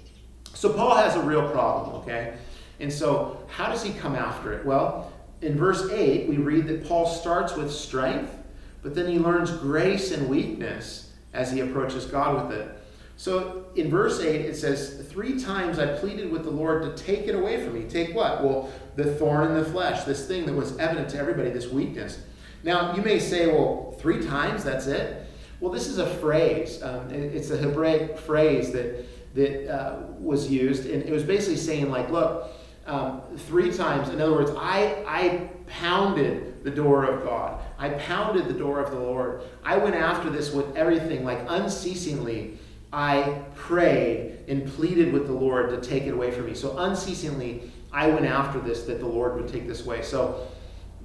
So 0.53 0.71
Paul 0.71 0.95
has 0.95 1.15
a 1.15 1.21
real 1.21 1.49
problem, 1.49 1.95
okay? 2.01 2.37
And 2.79 2.91
so 2.91 3.45
how 3.49 3.69
does 3.69 3.83
he 3.83 3.93
come 3.93 4.15
after 4.15 4.53
it? 4.53 4.65
Well, 4.65 5.11
in 5.41 5.57
verse 5.57 5.89
8, 5.91 6.29
we 6.29 6.37
read 6.37 6.67
that 6.67 6.85
Paul 6.87 7.07
starts 7.07 7.55
with 7.55 7.71
strength, 7.71 8.33
but 8.81 8.95
then 8.95 9.09
he 9.09 9.19
learns 9.19 9.51
grace 9.51 10.11
and 10.11 10.29
weakness 10.29 11.13
as 11.33 11.51
he 11.51 11.59
approaches 11.59 12.05
God 12.05 12.47
with 12.47 12.57
it. 12.57 12.69
So 13.17 13.64
in 13.75 13.89
verse 13.89 14.19
8, 14.19 14.41
it 14.41 14.55
says, 14.55 15.05
Three 15.09 15.39
times 15.39 15.79
I 15.79 15.97
pleaded 15.97 16.31
with 16.31 16.43
the 16.43 16.51
Lord 16.51 16.83
to 16.83 17.03
take 17.03 17.27
it 17.27 17.35
away 17.35 17.63
from 17.63 17.73
me. 17.73 17.83
Take 17.83 18.15
what? 18.15 18.43
Well, 18.43 18.71
the 18.95 19.15
thorn 19.15 19.47
in 19.47 19.53
the 19.55 19.65
flesh, 19.65 20.03
this 20.03 20.27
thing 20.27 20.45
that 20.45 20.53
was 20.53 20.77
evident 20.77 21.09
to 21.09 21.17
everybody, 21.17 21.49
this 21.49 21.67
weakness. 21.67 22.19
Now, 22.63 22.95
you 22.95 23.01
may 23.01 23.19
say, 23.19 23.47
well, 23.47 23.95
three 23.99 24.25
times, 24.25 24.63
that's 24.63 24.87
it? 24.87 25.27
Well, 25.59 25.71
this 25.71 25.87
is 25.87 25.97
a 25.97 26.07
phrase. 26.07 26.81
Um, 26.81 27.09
it's 27.11 27.51
a 27.51 27.57
Hebraic 27.57 28.17
phrase 28.17 28.71
that, 28.71 29.05
that 29.35 29.73
uh, 29.73 29.99
was 30.19 30.49
used. 30.49 30.85
And 30.85 31.03
it 31.03 31.11
was 31.11 31.23
basically 31.23 31.57
saying, 31.57 31.89
like, 31.89 32.09
look, 32.09 32.51
um, 32.85 33.21
three 33.37 33.71
times. 33.71 34.09
In 34.09 34.21
other 34.21 34.33
words, 34.33 34.51
I, 34.57 35.03
I 35.07 35.49
pounded 35.67 36.63
the 36.63 36.71
door 36.71 37.05
of 37.05 37.23
God. 37.23 37.61
I 37.77 37.89
pounded 37.89 38.47
the 38.47 38.53
door 38.53 38.79
of 38.79 38.91
the 38.91 38.99
Lord. 38.99 39.41
I 39.63 39.77
went 39.77 39.95
after 39.95 40.29
this 40.29 40.51
with 40.51 40.75
everything, 40.75 41.23
like 41.23 41.39
unceasingly. 41.47 42.57
I 42.95 43.41
prayed 43.55 44.39
and 44.47 44.65
pleaded 44.65 45.11
with 45.11 45.27
the 45.27 45.33
Lord 45.33 45.69
to 45.69 45.81
take 45.81 46.03
it 46.03 46.13
away 46.13 46.31
from 46.31 46.45
me. 46.45 46.53
So 46.53 46.77
unceasingly, 46.77 47.69
I 47.91 48.07
went 48.07 48.25
after 48.25 48.57
this 48.61 48.83
that 48.83 49.01
the 49.01 49.05
Lord 49.05 49.35
would 49.35 49.49
take 49.49 49.67
this 49.67 49.85
away. 49.85 50.01
So 50.01 50.47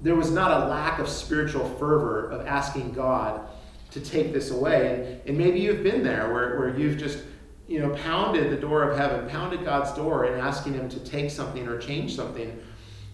there 0.01 0.15
was 0.15 0.31
not 0.31 0.63
a 0.63 0.67
lack 0.69 1.01
of 1.01 1.09
spiritual 1.09 1.69
fervor 1.81 2.31
of 2.31 2.47
asking 2.47 2.93
God 2.93 3.41
to 3.91 4.01
take 4.01 4.33
this 4.33 4.53
away. 4.53 4.95
And, 4.95 5.31
and 5.31 5.37
maybe 5.37 5.59
you've 5.59 5.83
been 5.83 6.05
there 6.05 6.33
where, 6.33 6.61
where 6.61 6.79
you've 6.79 6.97
just 6.97 7.25
you 7.67 7.81
know, 7.81 7.91
pounded 7.97 8.53
the 8.53 8.57
door 8.57 8.89
of 8.89 8.97
heaven, 8.97 9.29
pounded 9.29 9.65
God's 9.65 9.93
door 9.93 10.27
and 10.27 10.41
asking 10.41 10.75
him 10.75 10.89
to 10.91 11.01
take 11.01 11.29
something 11.29 11.67
or 11.67 11.77
change 11.77 12.15
something. 12.15 12.57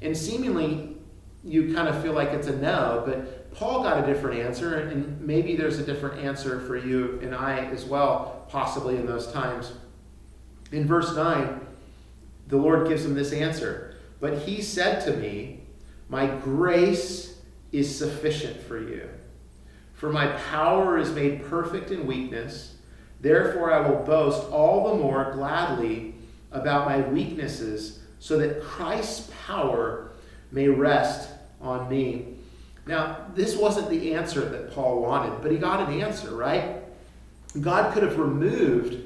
And 0.02 0.14
seemingly 0.14 0.96
you 1.42 1.72
kind 1.72 1.88
of 1.88 2.02
feel 2.02 2.12
like 2.12 2.28
it's 2.30 2.48
a 2.48 2.56
no, 2.56 3.02
but 3.06 3.54
Paul 3.54 3.82
got 3.82 4.04
a 4.04 4.06
different 4.06 4.38
answer, 4.38 4.80
and 4.80 5.18
maybe 5.18 5.56
there's 5.56 5.78
a 5.78 5.82
different 5.82 6.22
answer 6.22 6.60
for 6.60 6.76
you 6.76 7.18
and 7.22 7.34
I 7.34 7.64
as 7.66 7.86
well, 7.86 8.35
possibly 8.48 8.96
in 8.96 9.06
those 9.06 9.30
times. 9.32 9.72
In 10.72 10.86
verse 10.86 11.14
9, 11.14 11.60
the 12.48 12.56
Lord 12.56 12.88
gives 12.88 13.04
him 13.04 13.14
this 13.14 13.32
answer. 13.32 13.94
But 14.20 14.38
he 14.38 14.62
said 14.62 15.04
to 15.04 15.16
me, 15.16 15.60
My 16.08 16.26
grace 16.26 17.40
is 17.72 17.96
sufficient 17.96 18.60
for 18.62 18.78
you. 18.80 19.08
For 19.94 20.10
my 20.10 20.28
power 20.50 20.98
is 20.98 21.10
made 21.12 21.44
perfect 21.46 21.90
in 21.90 22.06
weakness. 22.06 22.76
Therefore, 23.20 23.72
I 23.72 23.88
will 23.88 24.04
boast 24.04 24.50
all 24.50 24.90
the 24.90 25.02
more 25.02 25.32
gladly 25.32 26.14
about 26.52 26.86
my 26.86 27.00
weaknesses, 27.00 28.00
so 28.18 28.38
that 28.38 28.62
Christ's 28.62 29.30
power 29.46 30.12
may 30.50 30.68
rest 30.68 31.30
on 31.60 31.88
me. 31.88 32.34
Now, 32.86 33.26
this 33.34 33.56
wasn't 33.56 33.90
the 33.90 34.14
answer 34.14 34.40
that 34.40 34.72
Paul 34.72 35.02
wanted, 35.02 35.42
but 35.42 35.50
he 35.50 35.58
got 35.58 35.88
an 35.88 36.00
answer, 36.00 36.34
right? 36.34 36.75
God 37.60 37.92
could 37.92 38.02
have 38.02 38.18
removed 38.18 38.96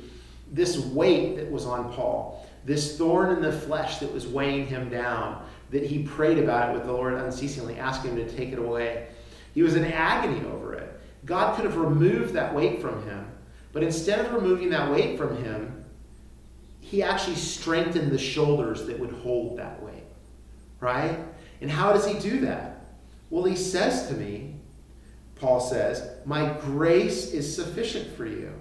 this 0.50 0.78
weight 0.78 1.36
that 1.36 1.50
was 1.50 1.64
on 1.64 1.92
Paul, 1.92 2.46
this 2.64 2.98
thorn 2.98 3.36
in 3.36 3.42
the 3.42 3.52
flesh 3.52 3.98
that 3.98 4.12
was 4.12 4.26
weighing 4.26 4.66
him 4.66 4.88
down, 4.88 5.44
that 5.70 5.84
he 5.84 6.02
prayed 6.02 6.38
about 6.38 6.70
it 6.70 6.72
with 6.74 6.86
the 6.86 6.92
Lord 6.92 7.14
unceasingly, 7.14 7.78
asking 7.78 8.16
him 8.16 8.26
to 8.26 8.36
take 8.36 8.52
it 8.52 8.58
away. 8.58 9.06
He 9.54 9.62
was 9.62 9.76
in 9.76 9.84
agony 9.84 10.44
over 10.46 10.74
it. 10.74 11.00
God 11.24 11.54
could 11.54 11.64
have 11.64 11.76
removed 11.76 12.34
that 12.34 12.54
weight 12.54 12.80
from 12.80 13.02
him, 13.04 13.26
but 13.72 13.82
instead 13.82 14.24
of 14.24 14.32
removing 14.32 14.70
that 14.70 14.90
weight 14.90 15.16
from 15.16 15.42
him, 15.42 15.84
he 16.80 17.02
actually 17.02 17.36
strengthened 17.36 18.10
the 18.10 18.18
shoulders 18.18 18.86
that 18.86 18.98
would 18.98 19.12
hold 19.12 19.58
that 19.58 19.80
weight, 19.82 20.04
right? 20.80 21.18
And 21.60 21.70
how 21.70 21.92
does 21.92 22.06
he 22.06 22.18
do 22.18 22.40
that? 22.40 22.86
Well, 23.28 23.44
he 23.44 23.54
says 23.54 24.08
to 24.08 24.14
me, 24.14 24.54
Paul 25.40 25.58
says, 25.58 26.08
My 26.26 26.52
grace 26.60 27.32
is 27.32 27.52
sufficient 27.52 28.14
for 28.16 28.26
you. 28.26 28.52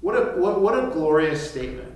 What 0.00 0.14
a, 0.16 0.40
what, 0.40 0.60
what 0.60 0.82
a 0.82 0.90
glorious 0.90 1.48
statement. 1.48 1.94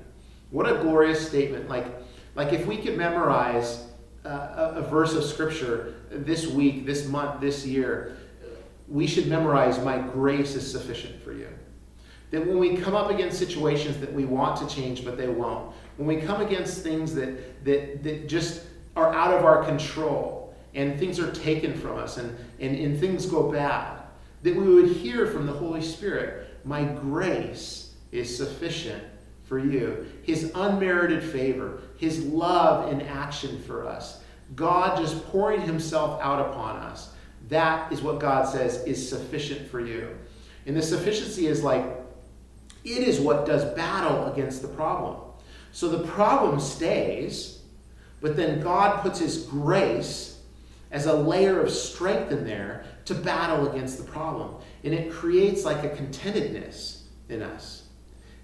What 0.51 0.71
a 0.71 0.79
glorious 0.83 1.27
statement. 1.27 1.69
Like, 1.69 1.87
like 2.35 2.53
if 2.53 2.67
we 2.67 2.77
could 2.77 2.97
memorize 2.97 3.87
uh, 4.25 4.29
a, 4.29 4.73
a 4.77 4.83
verse 4.83 5.15
of 5.15 5.25
Scripture 5.25 5.95
this 6.11 6.47
week, 6.47 6.87
this 6.87 7.07
month, 7.09 7.41
this 7.41 7.67
year, 7.67 8.17
we 8.87 9.07
should 9.07 9.27
memorize, 9.27 9.83
My 9.83 9.99
grace 9.99 10.55
is 10.55 10.71
sufficient 10.71 11.23
for 11.23 11.33
you. 11.33 11.49
That 12.31 12.47
when 12.47 12.59
we 12.59 12.77
come 12.77 12.95
up 12.95 13.11
against 13.11 13.39
situations 13.39 13.97
that 13.99 14.13
we 14.13 14.27
want 14.27 14.59
to 14.59 14.75
change 14.75 15.03
but 15.03 15.17
they 15.17 15.29
won't, 15.29 15.75
when 15.97 16.07
we 16.07 16.21
come 16.21 16.43
against 16.43 16.83
things 16.83 17.15
that, 17.15 17.65
that, 17.65 18.03
that 18.03 18.29
just 18.29 18.65
are 18.97 19.15
out 19.15 19.35
of 19.35 19.45
our 19.45 19.65
control 19.65 20.38
and 20.75 20.99
things 20.99 21.19
are 21.19 21.31
taken 21.33 21.75
from 21.75 21.99
us 21.99 22.17
and, 22.17 22.37
and, 22.61 22.77
and 22.77 22.99
things 22.99 23.27
go 23.27 23.51
bad, 23.51 24.03
that 24.43 24.55
we 24.55 24.73
would 24.73 24.89
hear 24.89 25.27
from 25.27 25.47
the 25.47 25.53
Holy 25.53 25.83
Spirit, 25.83 26.59
My 26.65 26.85
grace 26.85 27.95
is 28.13 28.35
sufficient 28.35 29.03
for 29.45 29.59
you. 29.59 30.07
His 30.23 30.53
unmerited 30.55 31.23
favor, 31.23 31.81
His 31.97 32.25
love 32.25 32.93
in 32.93 33.03
action 33.03 33.61
for 33.63 33.87
us, 33.87 34.23
God 34.55 34.99
just 34.99 35.27
pouring 35.29 35.63
Himself 35.63 36.21
out 36.21 36.51
upon 36.51 36.77
us. 36.77 37.13
That 37.49 37.91
is 37.93 38.03
what 38.03 38.21
God 38.21 38.47
says 38.47 38.85
is 38.85 39.09
sufficient 39.09 39.71
for 39.71 39.81
you. 39.81 40.17
And 40.67 40.77
the 40.77 40.83
sufficiency 40.83 41.47
is 41.47 41.63
like, 41.63 41.85
it 42.85 43.03
is 43.09 43.21
what 43.21 43.47
does 43.47 43.65
battle 43.75 44.31
against 44.33 44.63
the 44.63 44.69
problem. 44.69 45.17
So 45.73 45.89
the 45.89 46.07
problem 46.07 46.61
stays, 46.61 47.61
but 48.21 48.37
then 48.37 48.61
God 48.61 49.01
puts 49.03 49.19
His 49.19 49.45
grace 49.45 50.38
as 50.91 51.07
a 51.07 51.13
layer 51.13 51.61
of 51.61 51.71
strength 51.71 52.33
in 52.33 52.45
there 52.45 52.85
to 53.05 53.15
battle 53.15 53.71
against 53.71 53.99
the 53.99 54.05
problem. 54.05 54.55
And 54.85 54.95
it 54.95 55.13
creates 55.13 55.65
like 55.65 55.85
a 55.85 55.89
contentedness 55.89 57.03
in 57.29 57.43
us. 57.43 57.85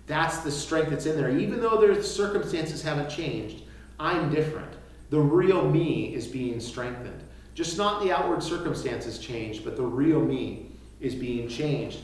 That's 0.07 0.39
the 0.39 0.51
strength 0.51 0.91
that's 0.91 1.07
in 1.07 1.17
there. 1.17 1.31
Even 1.31 1.61
though 1.61 1.81
the 1.81 2.03
circumstances 2.03 2.83
haven't 2.83 3.09
changed, 3.09 3.63
I'm 3.99 4.33
different. 4.33 4.73
The 5.11 5.21
real 5.21 5.69
me 5.69 6.15
is 6.15 6.27
being 6.27 6.61
strengthened. 6.61 7.23
Just 7.55 7.79
not 7.79 8.03
the 8.03 8.13
outward 8.13 8.43
circumstances 8.43 9.19
changed, 9.19 9.65
but 9.65 9.77
the 9.77 9.83
real 9.83 10.21
me 10.21 10.73
is 11.01 11.15
being 11.15 11.49
changed. 11.49 12.01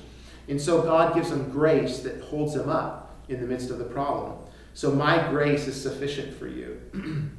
And 0.48 0.60
so 0.60 0.82
God 0.82 1.14
gives 1.14 1.30
him 1.30 1.50
grace 1.50 2.00
that 2.00 2.20
holds 2.22 2.54
him 2.54 2.68
up 2.68 3.16
in 3.28 3.40
the 3.40 3.46
midst 3.46 3.70
of 3.70 3.78
the 3.78 3.84
problem. 3.84 4.38
So 4.74 4.90
my 4.90 5.28
grace 5.28 5.66
is 5.66 5.80
sufficient 5.80 6.34
for 6.34 6.46
you. 6.46 6.80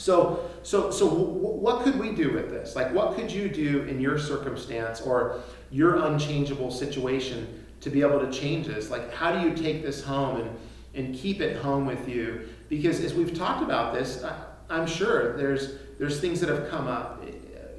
so, 0.00 0.48
so, 0.62 0.90
so 0.90 1.06
what 1.06 1.84
could 1.84 1.98
we 1.98 2.12
do 2.12 2.32
with 2.32 2.48
this? 2.48 2.74
Like, 2.74 2.90
what 2.94 3.14
could 3.14 3.30
you 3.30 3.50
do 3.50 3.82
in 3.82 4.00
your 4.00 4.18
circumstance 4.18 5.02
or 5.02 5.42
your 5.70 5.96
unchangeable 6.06 6.70
situation 6.70 7.66
to 7.82 7.90
be 7.90 8.00
able 8.00 8.18
to 8.18 8.30
change 8.32 8.66
this? 8.66 8.90
Like, 8.90 9.12
how 9.12 9.30
do 9.30 9.46
you 9.46 9.54
take 9.54 9.82
this 9.82 10.02
home 10.02 10.40
and, 10.40 10.58
and 10.94 11.14
keep 11.14 11.42
it 11.42 11.58
home 11.58 11.84
with 11.84 12.08
you? 12.08 12.48
Because 12.70 13.00
as 13.00 13.12
we've 13.12 13.36
talked 13.36 13.62
about 13.62 13.92
this, 13.92 14.24
I, 14.24 14.42
I'm 14.70 14.86
sure 14.86 15.36
there's 15.36 15.74
there's 15.98 16.18
things 16.18 16.40
that 16.40 16.48
have 16.48 16.70
come 16.70 16.88
up 16.88 17.22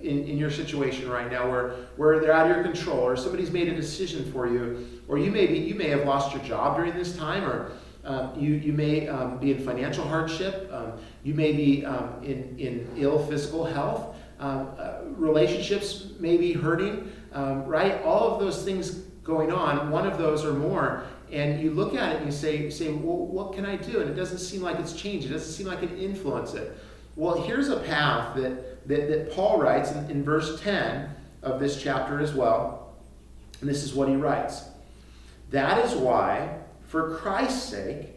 in, 0.03 0.23
in 0.25 0.37
your 0.37 0.51
situation 0.51 1.09
right 1.09 1.31
now 1.31 1.49
where, 1.49 1.69
where 1.95 2.19
they're 2.19 2.33
out 2.33 2.51
of 2.51 2.55
your 2.55 2.63
control 2.63 2.99
or 2.99 3.15
somebody's 3.15 3.49
made 3.49 3.67
a 3.67 3.75
decision 3.75 4.31
for 4.31 4.45
you 4.45 5.01
or 5.07 5.17
you 5.17 5.31
may 5.31 5.47
be 5.47 5.57
you 5.57 5.73
may 5.73 5.89
have 5.89 6.05
lost 6.05 6.35
your 6.35 6.43
job 6.43 6.77
during 6.77 6.93
this 6.93 7.17
time 7.17 7.43
or 7.43 7.71
um, 8.03 8.31
you, 8.37 8.53
you 8.53 8.73
may 8.73 9.07
um, 9.07 9.37
be 9.37 9.51
in 9.51 9.63
financial 9.63 10.07
hardship. 10.07 10.69
Um, 10.73 10.93
you 11.23 11.33
may 11.33 11.51
be 11.51 11.85
um, 11.85 12.23
in, 12.23 12.57
in 12.57 12.87
ill 12.97 13.23
physical 13.25 13.65
health. 13.65 14.15
Um, 14.39 14.69
uh, 14.79 15.01
relationships 15.05 16.07
may 16.19 16.35
be 16.35 16.53
hurting, 16.53 17.11
um, 17.31 17.65
right? 17.65 18.01
All 18.03 18.33
of 18.33 18.39
those 18.39 18.63
things 18.63 18.91
going 19.23 19.51
on, 19.51 19.91
one 19.91 20.07
of 20.07 20.17
those 20.17 20.43
or 20.43 20.53
more. 20.53 21.03
And 21.31 21.61
you 21.61 21.71
look 21.71 21.93
at 21.93 22.15
it 22.15 22.17
and 22.17 22.25
you 22.25 22.31
say, 22.31 22.69
say 22.71 22.91
well, 22.91 23.17
what 23.17 23.53
can 23.53 23.65
I 23.65 23.75
do? 23.77 24.01
And 24.01 24.09
it 24.09 24.15
doesn't 24.15 24.39
seem 24.39 24.61
like 24.61 24.79
it's 24.79 24.93
changed. 24.93 25.27
It 25.27 25.33
doesn't 25.33 25.53
seem 25.53 25.67
like 25.67 25.83
it 25.83 25.93
influence 25.93 26.55
it. 26.55 26.75
Well, 27.15 27.41
here's 27.43 27.69
a 27.69 27.79
path 27.81 28.35
that, 28.35 28.87
that, 28.87 29.09
that 29.09 29.31
Paul 29.31 29.61
writes 29.61 29.91
in, 29.91 30.09
in 30.09 30.23
verse 30.23 30.59
10 30.61 31.09
of 31.43 31.59
this 31.59 31.81
chapter 31.81 32.19
as 32.19 32.33
well. 32.33 32.95
And 33.59 33.69
this 33.69 33.83
is 33.83 33.93
what 33.93 34.09
he 34.09 34.15
writes 34.15 34.63
That 35.51 35.85
is 35.85 35.93
why 35.93 36.60
for 36.91 37.15
Christ's 37.15 37.69
sake, 37.69 38.09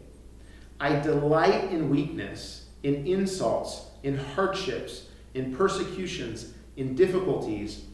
I 0.81 0.99
delight 0.99 1.71
in 1.71 1.89
weakness, 1.89 2.65
in 2.83 3.07
insults, 3.07 3.85
in 4.03 4.17
hardships, 4.17 5.07
in 5.33 5.55
persecutions, 5.55 6.51
in 6.75 6.93
difficulties. 6.93 7.85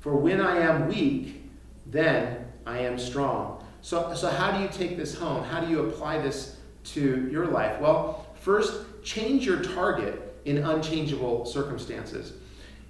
For 0.00 0.14
when 0.14 0.42
I 0.42 0.58
am 0.58 0.88
weak, 0.88 1.42
then 1.86 2.44
I 2.66 2.80
am 2.80 2.98
strong. 2.98 3.64
So, 3.80 4.12
so 4.12 4.28
how 4.28 4.50
do 4.50 4.62
you 4.62 4.68
take 4.68 4.98
this 4.98 5.16
home? 5.16 5.42
How 5.42 5.58
do 5.58 5.70
you 5.70 5.88
apply 5.88 6.18
this 6.18 6.58
to 6.92 7.30
your 7.32 7.46
life? 7.46 7.80
Well, 7.80 8.26
first, 8.34 9.02
change 9.02 9.46
your 9.46 9.62
target 9.62 10.38
in 10.44 10.58
unchangeable 10.58 11.46
circumstances. 11.46 12.34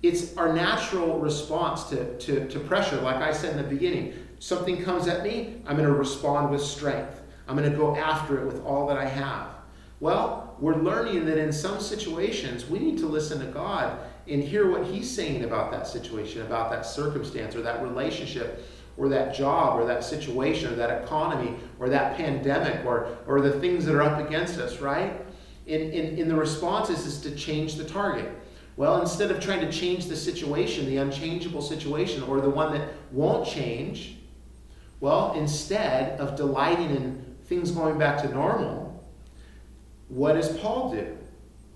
It's 0.02 0.36
our 0.36 0.52
natural 0.52 1.20
response 1.20 1.84
to, 1.90 2.18
to, 2.18 2.48
to 2.48 2.58
pressure. 2.58 3.00
Like 3.02 3.22
I 3.22 3.32
said 3.32 3.52
in 3.52 3.58
the 3.58 3.68
beginning, 3.68 4.14
something 4.40 4.82
comes 4.82 5.06
at 5.06 5.22
me, 5.22 5.62
I'm 5.64 5.76
going 5.76 5.88
to 5.88 5.94
respond 5.94 6.50
with 6.50 6.60
strength. 6.60 7.22
I'm 7.46 7.56
going 7.56 7.70
to 7.70 7.76
go 7.76 7.96
after 7.96 8.40
it 8.40 8.46
with 8.46 8.64
all 8.64 8.86
that 8.88 8.96
I 8.96 9.06
have. 9.06 9.48
Well, 10.00 10.56
we're 10.58 10.76
learning 10.76 11.26
that 11.26 11.38
in 11.38 11.52
some 11.52 11.80
situations 11.80 12.66
we 12.66 12.78
need 12.78 12.98
to 12.98 13.06
listen 13.06 13.40
to 13.40 13.46
God 13.46 13.98
and 14.28 14.42
hear 14.42 14.70
what 14.70 14.84
He's 14.84 15.10
saying 15.10 15.44
about 15.44 15.70
that 15.70 15.86
situation, 15.86 16.42
about 16.42 16.70
that 16.70 16.84
circumstance, 16.84 17.54
or 17.54 17.62
that 17.62 17.82
relationship, 17.82 18.66
or 18.96 19.08
that 19.08 19.34
job, 19.34 19.78
or 19.78 19.86
that 19.86 20.02
situation, 20.02 20.72
or 20.72 20.76
that 20.76 21.02
economy, 21.02 21.54
or 21.78 21.88
that 21.88 22.16
pandemic, 22.16 22.84
or, 22.84 23.16
or 23.26 23.40
the 23.40 23.60
things 23.60 23.84
that 23.84 23.94
are 23.94 24.02
up 24.02 24.26
against 24.26 24.58
us, 24.58 24.80
right? 24.80 25.24
In, 25.66 25.80
in, 25.92 26.18
in 26.18 26.28
the 26.28 26.34
responses 26.34 27.06
is 27.06 27.20
to 27.20 27.34
change 27.34 27.74
the 27.74 27.84
target. 27.84 28.28
Well, 28.76 29.00
instead 29.00 29.30
of 29.30 29.40
trying 29.40 29.60
to 29.60 29.72
change 29.72 30.06
the 30.06 30.16
situation, 30.16 30.86
the 30.86 30.98
unchangeable 30.98 31.62
situation, 31.62 32.22
or 32.24 32.40
the 32.40 32.50
one 32.50 32.72
that 32.72 32.88
won't 33.12 33.46
change, 33.46 34.16
well, 35.00 35.34
instead 35.34 36.18
of 36.20 36.36
delighting 36.36 36.90
in 36.90 37.25
things 37.46 37.70
going 37.70 37.98
back 37.98 38.20
to 38.22 38.28
normal, 38.28 39.04
what 40.08 40.34
does 40.34 40.56
Paul 40.58 40.92
do? 40.92 41.16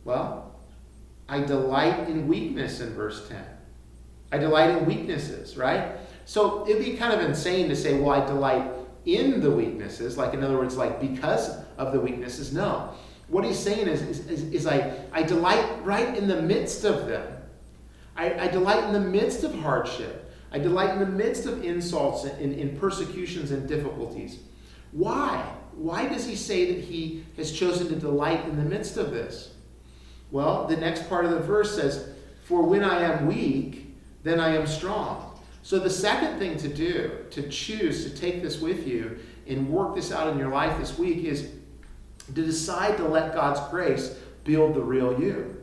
Well, 0.05 0.53
I 1.29 1.41
delight 1.41 2.09
in 2.09 2.27
weakness 2.27 2.81
in 2.81 2.93
verse 2.95 3.29
10. 3.29 3.45
I 4.33 4.39
delight 4.39 4.71
in 4.71 4.87
weaknesses, 4.87 5.57
right? 5.57 5.97
So 6.25 6.67
it'd 6.69 6.85
be 6.85 6.97
kind 6.97 7.13
of 7.13 7.29
insane 7.29 7.69
to 7.69 7.77
say, 7.77 7.99
well, 7.99 8.11
I 8.11 8.25
delight 8.27 8.71
in 9.05 9.41
the 9.41 9.51
weaknesses. 9.51 10.17
Like, 10.17 10.35
in 10.35 10.45
other 10.45 10.57
words, 10.57 10.77
like 10.77 11.01
because 11.01 11.57
of 11.79 11.93
the 11.93 12.01
weaknesses. 12.01 12.53
No. 12.53 12.95
What 13.29 13.45
he's 13.45 13.59
saying 13.59 13.89
is, 13.89 14.03
is, 14.03 14.27
is, 14.27 14.43
is 14.53 14.67
I, 14.67 14.95
I 15.13 15.23
delight 15.23 15.65
right 15.85 16.17
in 16.17 16.29
the 16.29 16.43
midst 16.43 16.85
of 16.85 17.07
them. 17.07 17.37
I, 18.17 18.35
I 18.35 18.49
delight 18.49 18.85
in 18.85 18.93
the 18.93 19.01
midst 19.01 19.45
of 19.45 19.55
hardship. 19.55 20.33
I 20.53 20.59
delight 20.59 20.91
in 20.91 20.99
the 20.99 21.07
midst 21.07 21.47
of 21.47 21.65
insults 21.65 22.25
and, 22.25 22.55
and 22.55 22.79
persecutions 22.79 23.53
and 23.53 23.69
difficulties. 23.69 24.41
Why? 24.91 25.49
Why 25.75 26.09
does 26.09 26.27
he 26.27 26.37
say 26.37 26.73
that 26.73 26.85
he 26.85 27.25
has 27.37 27.53
chosen 27.53 27.89
to 27.89 27.97
delight 27.97 28.45
in 28.47 28.57
the 28.57 28.65
midst 28.65 28.97
of 28.97 29.11
this? 29.11 29.55
Well, 30.31 30.67
the 30.67 30.77
next 30.77 31.09
part 31.09 31.25
of 31.25 31.33
the 31.33 31.41
verse 31.41 31.75
says, 31.75 32.13
For 32.45 32.63
when 32.63 32.85
I 32.85 33.03
am 33.03 33.27
weak, 33.27 33.97
then 34.23 34.39
I 34.39 34.55
am 34.55 34.67
strong. 34.67 35.27
So 35.63 35.79
the 35.79 35.91
second 35.91 36.39
thing 36.39 36.57
to 36.59 36.69
do, 36.69 37.25
to 37.31 37.49
choose 37.49 38.05
to 38.05 38.17
take 38.17 38.43
this 38.43 38.61
with 38.61 38.87
you 38.87 39.19
and 39.47 39.69
work 39.69 39.95
this 39.95 40.13
out 40.13 40.29
in 40.29 40.39
your 40.39 40.51
life 40.51 40.79
this 40.79 40.99
week, 40.99 41.25
is 41.25 41.51
to 42.27 42.33
decide 42.33 42.97
to 42.97 43.07
let 43.07 43.35
God's 43.35 43.61
grace 43.71 44.17
build 44.45 44.75
the 44.75 44.83
real 44.83 45.21
you. 45.21 45.57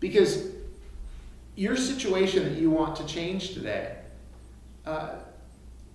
Because 0.00 0.48
your 1.54 1.76
situation 1.76 2.44
that 2.44 2.58
you 2.58 2.70
want 2.70 2.96
to 2.96 3.06
change 3.06 3.54
today, 3.54 3.96
uh, 4.84 5.10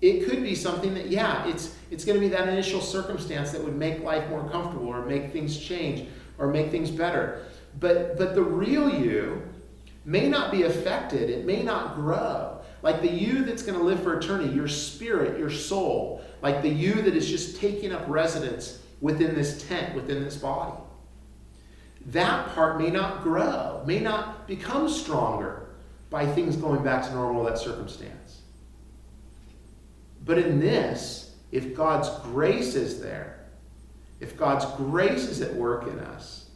it 0.02 0.28
could 0.28 0.44
be 0.44 0.54
something 0.54 0.94
that, 0.94 1.08
yeah, 1.08 1.48
it's, 1.48 1.76
it's 1.90 2.06
going 2.06 2.16
to 2.16 2.20
be 2.20 2.28
that 2.30 2.48
initial 2.48 2.82
circumstance 2.82 3.52
that 3.52 3.64
would 3.64 3.76
make 3.76 4.02
life 4.04 4.30
more 4.30 4.48
comfortable 4.50 4.88
or 4.88 5.06
make 5.06 5.32
things 5.32 5.58
change 5.58 6.08
or 6.38 6.48
make 6.48 6.70
things 6.70 6.92
better. 6.92 7.46
But, 7.80 8.18
but 8.18 8.36
the 8.36 8.44
real 8.44 8.90
you 8.90 9.42
may 10.06 10.30
not 10.30 10.52
be 10.52 10.64
affected, 10.64 11.30
it 11.30 11.46
may 11.46 11.64
not 11.64 11.96
grow. 11.96 12.62
Like 12.84 13.02
the 13.02 13.12
you 13.12 13.44
that's 13.44 13.64
going 13.64 13.78
to 13.78 13.84
live 13.84 14.02
for 14.04 14.18
eternity, 14.18 14.54
your 14.54 14.68
spirit, 14.68 15.40
your 15.40 15.50
soul, 15.50 16.24
like 16.42 16.62
the 16.62 16.70
you 16.70 17.02
that 17.02 17.16
is 17.16 17.28
just 17.28 17.60
taking 17.60 17.92
up 17.92 18.04
residence 18.08 18.82
within 19.02 19.34
this 19.34 19.68
tent, 19.68 19.96
within 19.96 20.24
this 20.24 20.38
body. 20.38 20.78
That 22.08 22.54
part 22.54 22.80
may 22.80 22.90
not 22.90 23.24
grow, 23.24 23.84
may 23.86 24.00
not 24.00 24.48
become 24.48 24.88
stronger 24.90 25.68
by 26.10 26.26
things 26.26 26.56
going 26.56 26.84
back 26.84 27.04
to 27.06 27.14
normal, 27.14 27.44
that 27.44 27.58
circumstance. 27.58 28.42
But 30.28 30.38
in 30.38 30.60
this, 30.60 31.32
if 31.52 31.76
God's 31.76 32.10
grace 32.20 32.76
is 32.76 33.02
there, 33.02 33.40
if 34.20 34.38
God's 34.38 34.66
grace 34.76 35.24
is 35.24 35.42
at 35.42 35.56
work 35.56 35.88
in 35.88 36.00
us, 36.00 36.50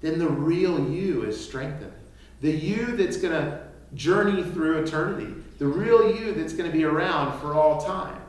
then 0.00 0.18
the 0.18 0.28
real 0.28 0.90
you 0.90 1.22
is 1.24 1.42
strengthened. 1.42 1.92
The 2.40 2.50
you 2.50 2.96
that's 2.96 3.18
going 3.18 3.32
to 3.32 3.60
journey 3.94 4.42
through 4.42 4.82
eternity, 4.82 5.32
the 5.58 5.66
real 5.66 6.16
you 6.16 6.32
that's 6.32 6.52
going 6.52 6.70
to 6.70 6.76
be 6.76 6.84
around 6.84 7.38
for 7.40 7.54
all 7.54 7.80
time. 7.80 8.20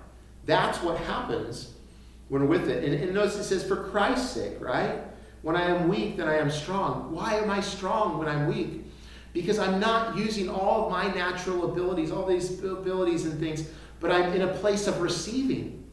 That's 0.45 0.81
what 0.81 0.97
happens 0.97 1.73
when 2.29 2.41
we're 2.41 2.47
with 2.47 2.69
it. 2.69 2.83
And, 2.83 2.93
and 2.93 3.13
notice 3.13 3.37
it 3.37 3.43
says, 3.45 3.65
for 3.65 3.89
Christ's 3.89 4.31
sake, 4.31 4.59
right? 4.59 5.01
When 5.43 5.55
I 5.55 5.69
am 5.69 5.87
weak, 5.87 6.17
then 6.17 6.27
I 6.27 6.37
am 6.37 6.49
strong. 6.49 7.11
Why 7.13 7.35
am 7.35 7.49
I 7.49 7.61
strong 7.61 8.17
when 8.17 8.27
I'm 8.27 8.47
weak? 8.47 8.83
Because 9.33 9.59
I'm 9.59 9.79
not 9.79 10.17
using 10.17 10.49
all 10.49 10.85
of 10.85 10.91
my 10.91 11.13
natural 11.13 11.71
abilities, 11.71 12.11
all 12.11 12.25
these 12.25 12.59
abilities 12.63 13.25
and 13.25 13.39
things 13.39 13.69
but 13.99 14.11
I'm 14.11 14.33
in 14.33 14.41
a 14.41 14.53
place 14.53 14.87
of 14.87 15.01
receiving. 15.01 15.83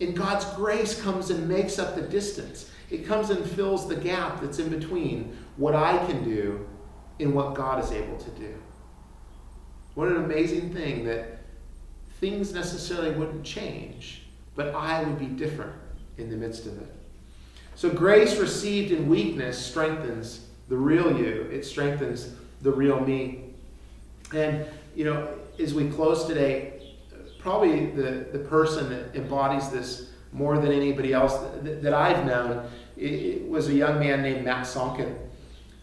And 0.00 0.16
God's 0.16 0.44
grace 0.56 1.00
comes 1.00 1.30
and 1.30 1.48
makes 1.48 1.78
up 1.78 1.94
the 1.94 2.02
distance. 2.02 2.70
It 2.90 3.06
comes 3.06 3.30
and 3.30 3.44
fills 3.44 3.88
the 3.88 3.96
gap 3.96 4.40
that's 4.40 4.58
in 4.58 4.68
between 4.68 5.36
what 5.56 5.74
I 5.74 6.04
can 6.06 6.24
do 6.24 6.66
and 7.20 7.34
what 7.34 7.54
God 7.54 7.82
is 7.82 7.92
able 7.92 8.16
to 8.16 8.30
do. 8.30 8.54
What 9.94 10.08
an 10.08 10.16
amazing 10.16 10.72
thing 10.72 11.04
that 11.04 11.40
things 12.20 12.52
necessarily 12.52 13.10
wouldn't 13.12 13.44
change, 13.44 14.22
but 14.54 14.74
I 14.74 15.02
would 15.02 15.18
be 15.18 15.26
different 15.26 15.72
in 16.18 16.30
the 16.30 16.36
midst 16.36 16.66
of 16.66 16.80
it. 16.80 16.88
So, 17.74 17.90
grace 17.90 18.36
received 18.36 18.92
in 18.92 19.08
weakness 19.08 19.58
strengthens 19.58 20.46
the 20.68 20.76
real 20.76 21.18
you, 21.18 21.48
it 21.50 21.64
strengthens 21.64 22.32
the 22.62 22.70
real 22.70 23.00
me. 23.00 23.54
And, 24.34 24.66
you 24.94 25.04
know, 25.04 25.28
as 25.58 25.74
we 25.74 25.88
close 25.88 26.26
today, 26.26 26.79
probably 27.42 27.86
the, 27.86 28.28
the 28.32 28.38
person 28.38 28.90
that 28.90 29.14
embodies 29.14 29.70
this 29.70 30.10
more 30.32 30.58
than 30.58 30.72
anybody 30.72 31.12
else 31.12 31.36
that, 31.62 31.82
that 31.82 31.94
I've 31.94 32.24
known 32.24 32.70
it, 32.96 33.12
it 33.12 33.48
was 33.48 33.68
a 33.68 33.74
young 33.74 33.98
man 33.98 34.22
named 34.22 34.44
Matt 34.44 34.66
Sonkin. 34.66 35.16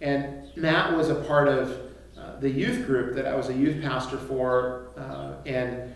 And 0.02 0.56
Matt 0.56 0.96
was 0.96 1.10
a 1.10 1.15
part 1.15 1.48
of 1.48 1.72
uh, 2.17 2.39
the 2.39 2.50
youth 2.50 2.86
group 2.86 3.15
that 3.15 3.26
I 3.26 3.36
was 3.36 3.50
a 3.50 3.54
youth 3.54 3.82
pastor 3.82 4.17
for. 4.17 4.89
Uh, 4.98 5.34
and 5.46 5.93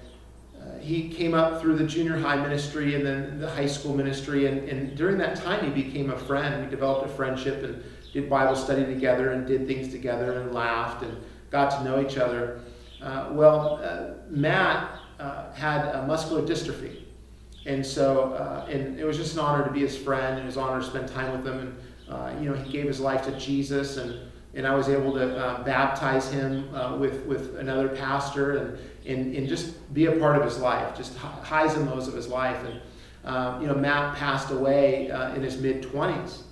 uh, 0.59 0.79
he 0.79 1.09
came 1.09 1.33
up 1.33 1.61
through 1.61 1.75
the 1.77 1.85
junior 1.85 2.17
high 2.17 2.35
ministry 2.35 2.95
and 2.95 3.05
then 3.05 3.39
the 3.39 3.49
high 3.49 3.67
school 3.67 3.95
ministry. 3.95 4.47
And, 4.47 4.67
and 4.67 4.97
during 4.97 5.17
that 5.19 5.35
time, 5.35 5.63
he 5.63 5.83
became 5.83 6.09
a 6.11 6.17
friend. 6.17 6.63
We 6.63 6.69
developed 6.69 7.05
a 7.05 7.13
friendship 7.13 7.63
and 7.63 7.83
did 8.13 8.29
Bible 8.29 8.55
study 8.55 8.85
together 8.85 9.31
and 9.31 9.47
did 9.47 9.67
things 9.67 9.89
together 9.89 10.41
and 10.41 10.53
laughed 10.53 11.03
and 11.03 11.17
got 11.49 11.71
to 11.71 11.83
know 11.83 12.01
each 12.01 12.17
other. 12.17 12.59
Uh, 13.01 13.29
well, 13.31 13.79
uh, 13.83 14.13
Matt 14.29 15.00
uh, 15.21 15.53
had 15.53 15.85
a 15.95 16.05
muscular 16.07 16.41
dystrophy. 16.41 17.03
And 17.65 17.85
so, 17.85 18.33
uh, 18.33 18.65
and 18.69 18.99
it 18.99 19.05
was 19.05 19.17
just 19.17 19.33
an 19.33 19.39
honor 19.39 19.63
to 19.63 19.71
be 19.71 19.81
his 19.81 19.95
friend, 19.95 20.37
and 20.37 20.39
it 20.39 20.45
was 20.45 20.57
an 20.57 20.63
honor 20.63 20.81
to 20.81 20.85
spend 20.85 21.07
time 21.09 21.31
with 21.31 21.45
him. 21.45 21.59
And 21.59 21.77
uh, 22.09 22.39
you 22.41 22.49
know, 22.49 22.55
he 22.55 22.71
gave 22.71 22.85
his 22.85 22.99
life 22.99 23.23
to 23.25 23.31
Jesus, 23.37 23.97
and 23.97 24.19
and 24.53 24.67
I 24.67 24.75
was 24.75 24.89
able 24.89 25.13
to 25.13 25.37
uh, 25.37 25.63
baptize 25.63 26.29
him 26.31 26.71
with 26.99 27.23
with 27.25 27.57
another 27.57 27.87
pastor, 27.89 28.57
and, 28.57 28.79
and 29.05 29.35
and 29.35 29.47
just 29.47 29.93
be 29.93 30.07
a 30.07 30.13
part 30.13 30.37
of 30.37 30.43
his 30.43 30.57
life, 30.57 30.97
just 30.97 31.15
highs 31.17 31.75
and 31.75 31.85
lows 31.85 32.07
of 32.07 32.15
his 32.15 32.27
life. 32.27 32.57
And 32.65 32.81
um, 33.23 33.61
you 33.61 33.67
know, 33.67 33.75
Matt 33.75 34.17
passed 34.17 34.49
away 34.49 35.07
in 35.35 35.43
his 35.43 35.57
mid 35.57 35.83
twenties. 35.83 36.43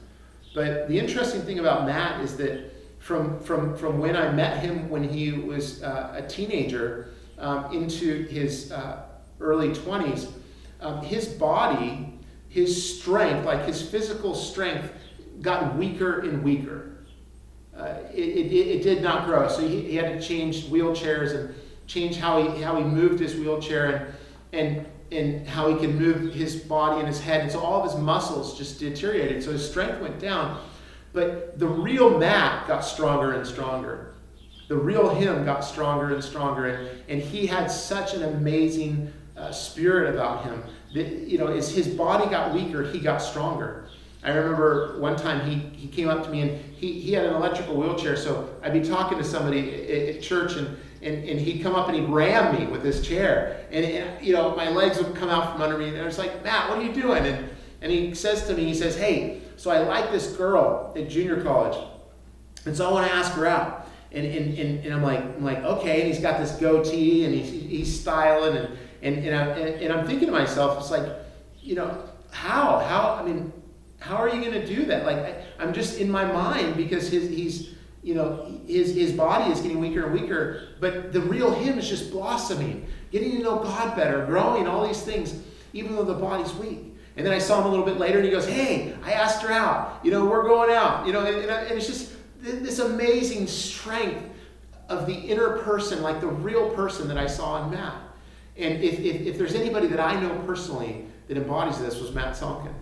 But 0.54 0.88
the 0.88 0.98
interesting 0.98 1.42
thing 1.42 1.60
about 1.60 1.86
Matt 1.86 2.22
is 2.22 2.36
that 2.38 2.72
from, 3.00 3.40
from, 3.40 3.78
from 3.78 4.00
when 4.00 4.16
I 4.16 4.32
met 4.32 4.62
him 4.62 4.90
when 4.90 5.08
he 5.08 5.32
was 5.32 5.82
uh, 5.84 6.14
a 6.18 6.28
teenager 6.28 7.14
um, 7.40 7.72
into 7.74 8.26
his 8.26 8.72
uh, 8.72 9.04
early 9.40 9.70
20s, 9.70 10.32
um, 10.82 11.02
his 11.02 11.28
body, 11.28 12.20
his 12.48 13.00
strength, 13.00 13.46
like 13.46 13.66
his 13.66 13.82
physical 13.82 14.36
strength, 14.36 14.92
got 15.42 15.76
weaker 15.76 16.20
and 16.20 16.44
weaker. 16.44 16.98
Uh, 17.76 17.96
it, 18.14 18.20
it, 18.20 18.52
it, 18.52 18.84
did 18.84 19.02
not 19.02 19.26
grow. 19.26 19.48
So 19.48 19.66
he, 19.66 19.82
he, 19.84 19.96
had 19.96 20.20
to 20.20 20.26
change 20.26 20.66
wheelchairs 20.66 21.34
and 21.34 21.56
change 21.88 22.18
how 22.18 22.42
he, 22.42 22.62
how 22.62 22.76
he 22.76 22.84
moved 22.84 23.22
his 23.22 23.36
wheelchair 23.36 24.14
and, 24.52 24.78
and, 24.78 24.86
and 25.14 25.48
how 25.48 25.70
he 25.70 25.78
can 25.78 25.98
move 25.98 26.34
his 26.34 26.58
body 26.58 27.00
and 27.00 27.08
his 27.08 27.22
head. 27.22 27.42
And 27.42 27.52
so 27.52 27.62
all 27.62 27.82
of 27.82 27.90
his 27.90 28.00
muscles 28.02 28.58
just 28.58 28.80
deteriorated. 28.80 29.42
So 29.42 29.54
his 29.54 29.68
strength 29.68 30.02
went 30.02 30.20
down. 30.20 30.62
But 31.14 31.58
the 31.58 31.68
real 31.68 32.20
Matt 32.20 32.68
got 32.68 32.82
stronger 32.82 33.32
and 33.32 33.48
stronger. 33.48 34.09
The 34.70 34.78
real 34.78 35.10
him 35.10 35.44
got 35.46 35.66
stronger 35.66 36.14
and 36.14 36.24
stronger. 36.24 36.68
And, 36.68 37.02
and 37.10 37.22
he 37.22 37.46
had 37.46 37.68
such 37.68 38.14
an 38.14 38.24
amazing 38.24 39.12
uh, 39.36 39.52
spirit 39.52 40.14
about 40.14 40.46
him 40.46 40.64
that, 40.94 41.08
you 41.28 41.38
know, 41.38 41.48
as 41.48 41.74
his 41.74 41.88
body 41.88 42.30
got 42.30 42.54
weaker, 42.54 42.84
he 42.84 43.00
got 43.00 43.18
stronger. 43.18 43.88
I 44.24 44.32
remember 44.32 45.00
one 45.00 45.16
time 45.16 45.50
he, 45.50 45.56
he 45.76 45.88
came 45.88 46.08
up 46.08 46.24
to 46.24 46.30
me 46.30 46.42
and 46.42 46.76
he, 46.76 47.00
he 47.00 47.14
had 47.14 47.26
an 47.26 47.34
electrical 47.34 47.76
wheelchair. 47.78 48.16
So 48.16 48.50
I'd 48.62 48.74
be 48.74 48.82
talking 48.82 49.18
to 49.18 49.24
somebody 49.24 49.74
at, 49.74 50.16
at 50.16 50.22
church 50.22 50.56
and, 50.56 50.68
and, 51.02 51.28
and 51.28 51.40
he'd 51.40 51.64
come 51.64 51.74
up 51.74 51.88
and 51.88 51.98
he'd 51.98 52.10
ram 52.10 52.60
me 52.60 52.68
with 52.68 52.84
his 52.84 53.06
chair. 53.06 53.66
And, 53.72 53.84
and, 53.84 54.26
you 54.26 54.34
know, 54.34 54.56
my 54.56 54.70
legs 54.70 55.02
would 55.02 55.16
come 55.16 55.30
out 55.30 55.54
from 55.54 55.62
under 55.64 55.78
me. 55.78 55.88
And 55.88 55.98
I 55.98 56.06
was 56.06 56.20
like, 56.20 56.44
Matt, 56.44 56.70
what 56.70 56.78
are 56.78 56.84
you 56.84 56.94
doing? 56.94 57.26
And, 57.26 57.50
and 57.82 57.92
he 57.92 58.14
says 58.14 58.46
to 58.48 58.54
me, 58.54 58.66
he 58.66 58.76
says, 58.76 58.98
hey, 58.98 59.42
so 59.56 59.72
I 59.72 59.80
like 59.80 60.12
this 60.12 60.36
girl 60.36 60.94
at 60.96 61.10
junior 61.10 61.42
college. 61.42 61.78
And 62.66 62.76
so 62.76 62.90
I 62.90 62.92
want 62.92 63.08
to 63.08 63.14
ask 63.14 63.32
her 63.34 63.48
out. 63.48 63.79
And, 64.12 64.26
and, 64.26 64.58
and, 64.58 64.86
and 64.86 64.94
I'm 64.94 65.04
like, 65.04 65.20
I'm 65.20 65.44
like, 65.44 65.60
okay. 65.60 66.02
And 66.02 66.08
he's 66.08 66.20
got 66.20 66.40
this 66.40 66.54
goatee 66.54 67.26
and 67.26 67.34
he's, 67.34 67.50
he's 67.50 68.00
styling. 68.00 68.58
And, 68.58 68.78
and, 69.02 69.26
and, 69.26 69.36
I, 69.36 69.44
and 69.44 69.94
I'm 69.94 70.08
thinking 70.08 70.28
to 70.28 70.32
myself, 70.32 70.80
it's 70.80 70.92
like, 70.92 71.12
you 71.60 71.76
know, 71.76 72.10
how? 72.32 72.80
How, 72.80 73.20
I 73.22 73.24
mean, 73.24 73.54
how 74.00 74.16
are 74.18 74.30
you 74.30 74.42
going 74.42 74.54
to 74.54 74.66
do 74.66 74.86
that? 74.86 75.06
Like, 75.06 75.18
I, 75.18 75.44
I'm 75.60 75.74
just 75.74 76.00
in 76.00 76.10
my 76.10 76.26
mind 76.26 76.76
because 76.78 77.10
his, 77.10 77.30
he's, 77.30 77.76
you 78.02 78.16
know, 78.16 78.60
his, 78.66 78.96
his 78.96 79.12
body 79.12 79.52
is 79.52 79.60
getting 79.60 79.80
weaker 79.80 80.06
and 80.06 80.14
weaker, 80.20 80.70
but 80.80 81.12
the 81.12 81.22
real 81.22 81.54
him 81.54 81.78
is 81.78 81.88
just 81.88 82.12
blossoming, 82.12 82.88
getting 83.12 83.32
to 83.32 83.44
know 83.44 83.58
God 83.60 83.96
better, 83.96 84.26
growing, 84.26 84.68
all 84.68 84.88
these 84.88 85.02
things, 85.02 85.36
even 85.74 85.96
though 85.96 86.06
the 86.06 86.14
body's 86.14 86.54
weak. 86.56 86.96
And 87.18 87.26
then 87.26 87.34
I 87.34 87.40
saw 87.40 87.60
him 87.60 87.68
a 87.68 87.70
little 87.70 87.86
bit 87.86 87.98
later 87.98 88.20
and 88.20 88.26
he 88.26 88.32
goes, 88.32 88.48
Hey, 88.48 88.96
I 89.04 89.12
asked 89.12 89.42
her 89.42 89.52
out. 89.52 90.00
You 90.04 90.12
know, 90.12 90.26
we're 90.26 90.48
going 90.48 90.72
out. 90.72 91.06
You 91.06 91.12
know, 91.12 91.26
and, 91.26 91.36
and, 91.36 91.50
and 91.50 91.78
it's 91.78 91.86
just 91.86 92.14
this 92.42 92.80
amazing 92.80 93.48
strength 93.48 94.26
of 94.88 95.06
the 95.06 95.14
inner 95.14 95.60
person, 95.60 96.02
like 96.02 96.22
the 96.22 96.28
real 96.28 96.70
person 96.72 97.08
that 97.08 97.18
I 97.18 97.28
saw 97.28 97.64
in 97.64 97.72
Matt. 97.72 98.02
And 98.58 98.84
if, 98.84 99.00
if, 99.00 99.22
if 99.22 99.38
there's 99.38 99.56
anybody 99.56 99.88
that 99.88 100.00
I 100.00 100.20
know 100.20 100.38
personally 100.46 101.06
that 101.28 101.38
embodies 101.38 101.80
this 101.80 102.00
was 102.00 102.12
Matt 102.12 102.36
Sonkin. 102.36 102.74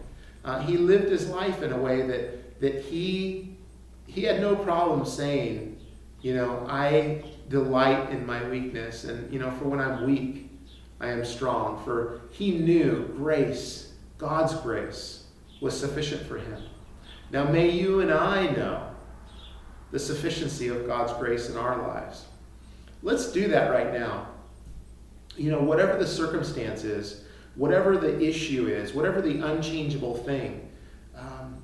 Uh, 0.46 0.60
he 0.60 0.78
lived 0.78 1.10
his 1.10 1.28
life 1.28 1.62
in 1.62 1.74
a 1.74 1.78
way 1.78 2.08
that, 2.08 2.60
that 2.62 2.82
he, 2.84 3.58
he 4.06 4.24
had 4.24 4.40
no 4.40 4.56
problem 4.56 5.06
saying, 5.06 5.78
you 6.22 6.34
know, 6.34 6.66
I 6.70 7.24
delight 7.50 8.10
in 8.10 8.26
my 8.26 8.48
weakness. 8.50 9.04
And, 9.04 9.32
you 9.32 9.40
know, 9.40 9.52
for 9.52 9.66
when 9.66 9.80
I'm 9.80 10.06
weak, 10.06 10.50
I 11.00 11.10
am 11.10 11.26
strong. 11.26 11.84
For 11.84 12.22
he 12.32 12.58
knew 12.58 13.14
grace 13.18 13.94
God's 14.18 14.56
grace 14.56 15.26
was 15.62 15.78
sufficient 15.78 16.26
for 16.26 16.38
him. 16.38 16.64
Now, 17.32 17.44
may 17.44 17.70
you 17.70 18.00
and 18.00 18.12
I 18.12 18.48
know 18.48 18.87
the 19.92 20.00
sufficiency 20.00 20.68
of 20.68 20.86
God's 20.86 21.14
grace 21.14 21.50
in 21.50 21.58
our 21.58 21.78
lives. 21.88 22.26
Let's 23.04 23.32
do 23.32 23.48
that 23.50 23.72
right 23.72 23.94
now. 23.94 24.28
You 25.36 25.52
know, 25.52 25.62
whatever 25.62 25.98
the 25.98 26.08
circumstance 26.08 26.84
is, 26.84 27.24
whatever 27.56 27.98
the 27.98 28.20
issue 28.20 28.68
is, 28.68 28.94
whatever 28.94 29.22
the 29.22 29.40
unchangeable 29.40 30.16
thing, 30.16 30.68
um, 31.16 31.62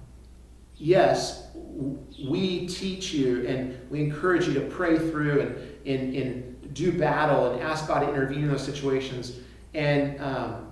yes, 0.77 1.47
we 1.55 2.67
teach 2.67 3.13
you 3.13 3.45
and 3.47 3.79
we 3.89 4.01
encourage 4.01 4.47
you 4.47 4.53
to 4.53 4.61
pray 4.61 4.97
through 4.97 5.41
and, 5.41 5.87
and, 5.87 6.15
and 6.15 6.73
do 6.73 6.97
battle 6.97 7.51
and 7.51 7.61
ask 7.61 7.87
God 7.87 8.01
to 8.01 8.09
intervene 8.09 8.43
in 8.43 8.47
those 8.47 8.63
situations. 8.63 9.39
And 9.73 10.21
um, 10.21 10.63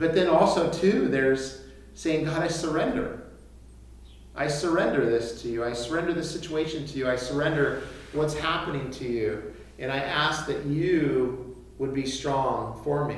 but 0.00 0.14
then 0.14 0.28
also, 0.28 0.72
too, 0.72 1.08
there's 1.08 1.62
saying, 1.94 2.24
God, 2.24 2.42
I 2.42 2.48
surrender. 2.48 3.19
I 4.34 4.46
surrender 4.46 5.04
this 5.04 5.42
to 5.42 5.48
you. 5.48 5.64
I 5.64 5.72
surrender 5.72 6.12
the 6.12 6.24
situation 6.24 6.86
to 6.86 6.98
you. 6.98 7.08
I 7.08 7.16
surrender 7.16 7.82
what's 8.12 8.34
happening 8.34 8.90
to 8.92 9.04
you. 9.04 9.54
And 9.78 9.90
I 9.90 9.98
ask 9.98 10.46
that 10.46 10.64
you 10.66 11.56
would 11.78 11.94
be 11.94 12.06
strong 12.06 12.80
for 12.84 13.06
me. 13.06 13.16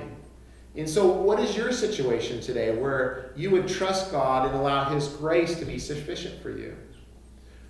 And 0.74 0.88
so, 0.88 1.06
what 1.06 1.38
is 1.38 1.56
your 1.56 1.70
situation 1.70 2.40
today 2.40 2.74
where 2.74 3.32
you 3.36 3.50
would 3.50 3.68
trust 3.68 4.10
God 4.10 4.46
and 4.46 4.54
allow 4.56 4.88
His 4.88 5.08
grace 5.08 5.58
to 5.58 5.66
be 5.66 5.78
sufficient 5.78 6.40
for 6.40 6.50
you? 6.50 6.74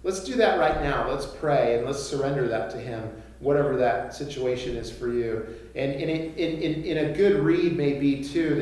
Let's 0.05 0.22
do 0.22 0.37
that 0.37 0.59
right 0.59 0.83
now. 0.83 1.09
Let's 1.09 1.26
pray 1.26 1.76
and 1.76 1.87
let's 1.87 2.02
surrender 2.02 2.46
that 2.48 2.70
to 2.70 2.78
Him, 2.78 3.11
whatever 3.40 3.76
that 3.76 4.14
situation 4.14 4.76
is 4.76 4.90
for 4.90 5.09
you. 5.09 5.46
And, 5.74 5.92
and 5.92 6.11
in, 6.11 6.35
in, 6.35 6.85
in 6.85 7.11
a 7.11 7.16
good 7.16 7.40
read 7.40 7.76
may 7.76 7.94
be, 7.94 8.22
too, 8.22 8.55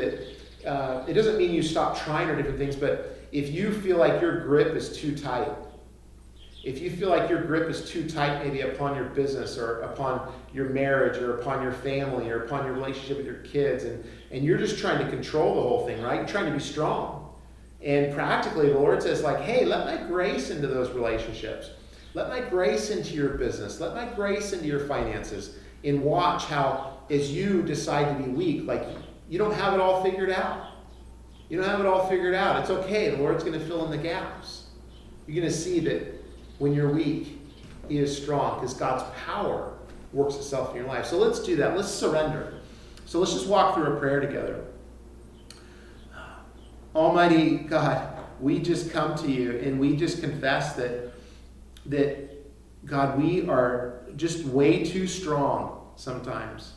that 0.63 0.69
uh, 0.71 1.05
it 1.07 1.15
doesn't 1.15 1.37
mean 1.37 1.53
you 1.53 1.63
stop 1.63 1.99
trying 1.99 2.29
or 2.29 2.37
different 2.37 2.59
things, 2.59 2.77
but 2.77 3.20
if 3.33 3.51
you 3.51 3.73
feel 3.73 3.97
like 3.97 4.21
your 4.21 4.41
grip 4.41 4.75
is 4.75 4.97
too 4.97 5.17
tight, 5.17 5.53
if 6.63 6.81
you 6.81 6.91
feel 6.91 7.09
like 7.09 7.31
your 7.31 7.43
grip 7.43 7.71
is 7.71 7.89
too 7.89 8.09
tight, 8.09 8.45
maybe 8.45 8.61
upon 8.61 8.95
your 8.95 9.07
business 9.07 9.57
or 9.57 9.81
upon 9.81 10.33
your 10.53 10.69
marriage 10.69 11.17
or 11.17 11.39
upon 11.39 11.63
your 11.63 11.73
family 11.73 12.29
or 12.29 12.45
upon 12.45 12.67
your 12.67 12.75
relationship 12.75 13.17
with 13.17 13.27
your 13.27 13.37
kids, 13.37 13.85
and, 13.85 14.05
and 14.31 14.45
you're 14.45 14.59
just 14.59 14.79
trying 14.79 15.03
to 15.03 15.11
control 15.11 15.55
the 15.55 15.63
whole 15.63 15.87
thing, 15.87 16.03
right? 16.03 16.17
You're 16.17 16.29
trying 16.29 16.47
to 16.47 16.53
be 16.53 16.59
strong. 16.59 17.33
And 17.83 18.15
practically, 18.15 18.69
the 18.69 18.79
Lord 18.79 19.03
says, 19.03 19.23
like, 19.23 19.41
hey, 19.41 19.65
let 19.65 19.87
my 19.87 20.07
grace 20.07 20.51
into 20.51 20.67
those 20.67 20.91
relationships. 20.91 21.71
Let 22.13 22.29
my 22.29 22.41
grace 22.41 22.91
into 22.91 23.15
your 23.15 23.31
business. 23.31 23.81
Let 23.81 23.95
my 23.95 24.07
grace 24.07 24.53
into 24.53 24.67
your 24.67 24.81
finances. 24.81 25.57
And 25.83 26.03
watch 26.03 26.45
how, 26.45 26.99
as 27.09 27.33
you 27.33 27.63
decide 27.63 28.15
to 28.15 28.23
be 28.23 28.31
weak, 28.31 28.67
like 28.67 28.85
you 29.31 29.39
don't 29.39 29.55
have 29.55 29.73
it 29.73 29.81
all 29.81 30.03
figured 30.03 30.31
out. 30.31 30.70
You 31.51 31.59
don't 31.59 31.69
have 31.69 31.81
it 31.81 31.87
all 31.87 32.09
figured 32.09 32.35
out. 32.35 32.61
It's 32.61 32.71
okay. 32.71 33.11
The 33.11 33.19
Lord's 33.19 33.45
going 33.45 33.59
to 33.59 33.65
fill 33.65 33.85
in 33.85 33.91
the 33.91 33.99
gaps. 33.99 34.69
You're 35.27 35.43
going 35.43 35.53
to 35.53 35.59
see 35.59 35.81
that 35.81 36.15
when 36.59 36.73
you're 36.73 36.91
weak, 36.91 37.41
He 37.89 37.99
is 37.99 38.17
strong 38.17 38.61
because 38.61 38.73
God's 38.73 39.05
power 39.27 39.75
works 40.13 40.37
itself 40.37 40.71
in 40.71 40.77
your 40.77 40.87
life. 40.87 41.07
So 41.07 41.19
let's 41.19 41.41
do 41.41 41.57
that. 41.57 41.77
Let's 41.77 41.91
surrender. 41.91 42.55
So 43.05 43.19
let's 43.19 43.33
just 43.33 43.49
walk 43.49 43.75
through 43.75 43.93
a 43.93 43.97
prayer 43.99 44.21
together. 44.21 44.65
Almighty 46.95 47.57
God, 47.59 48.17
we 48.41 48.61
just 48.61 48.91
come 48.91 49.17
to 49.17 49.31
you 49.31 49.59
and 49.59 49.79
we 49.79 49.97
just 49.97 50.21
confess 50.21 50.75
that 50.75 51.13
that 51.87 52.31
God, 52.87 53.21
we 53.21 53.49
are 53.49 54.03
just 54.17 54.45
way 54.45 54.85
too 54.85 55.07
strong 55.07 55.89
sometimes 55.97 56.75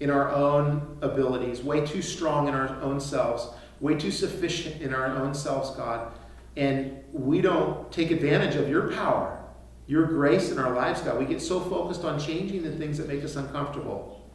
in 0.00 0.10
our 0.10 0.30
own 0.30 0.98
abilities, 1.00 1.62
way 1.62 1.84
too 1.84 2.02
strong 2.02 2.48
in 2.48 2.54
our 2.54 2.80
own 2.80 3.00
selves, 3.00 3.48
way 3.82 3.96
too 3.96 4.12
sufficient 4.12 4.80
in 4.80 4.94
our 4.94 5.06
own 5.06 5.34
selves, 5.34 5.70
God. 5.70 6.12
And 6.56 7.02
we 7.12 7.42
don't 7.42 7.90
take 7.90 8.10
advantage 8.10 8.54
of 8.54 8.68
your 8.68 8.92
power, 8.92 9.42
your 9.86 10.06
grace 10.06 10.50
in 10.50 10.58
our 10.58 10.72
lives, 10.72 11.02
God. 11.02 11.18
We 11.18 11.26
get 11.26 11.42
so 11.42 11.60
focused 11.60 12.04
on 12.04 12.18
changing 12.18 12.62
the 12.62 12.70
things 12.70 12.96
that 12.96 13.08
make 13.08 13.24
us 13.24 13.36
uncomfortable 13.36 14.30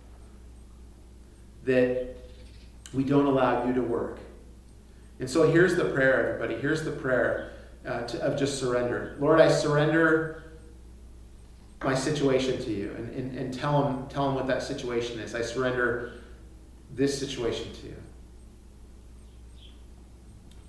that 1.63 2.15
we 2.93 3.03
don't 3.03 3.25
allow 3.25 3.65
you 3.65 3.73
to 3.73 3.81
work. 3.81 4.19
And 5.19 5.29
so 5.29 5.49
here's 5.49 5.75
the 5.75 5.85
prayer, 5.85 6.27
everybody. 6.27 6.61
Here's 6.61 6.83
the 6.83 6.91
prayer 6.91 7.53
uh, 7.85 8.01
to, 8.01 8.21
of 8.21 8.37
just 8.37 8.59
surrender. 8.59 9.15
Lord, 9.19 9.39
I 9.39 9.49
surrender 9.49 10.43
my 11.83 11.95
situation 11.95 12.61
to 12.63 12.71
you 12.71 12.93
and, 12.97 13.13
and, 13.13 13.37
and 13.37 13.53
tell, 13.53 13.87
him, 13.87 14.07
tell 14.07 14.27
him 14.27 14.35
what 14.35 14.47
that 14.47 14.61
situation 14.61 15.19
is. 15.19 15.35
I 15.35 15.41
surrender 15.41 16.21
this 16.93 17.17
situation 17.17 17.71
to 17.73 17.87
you. 17.87 17.95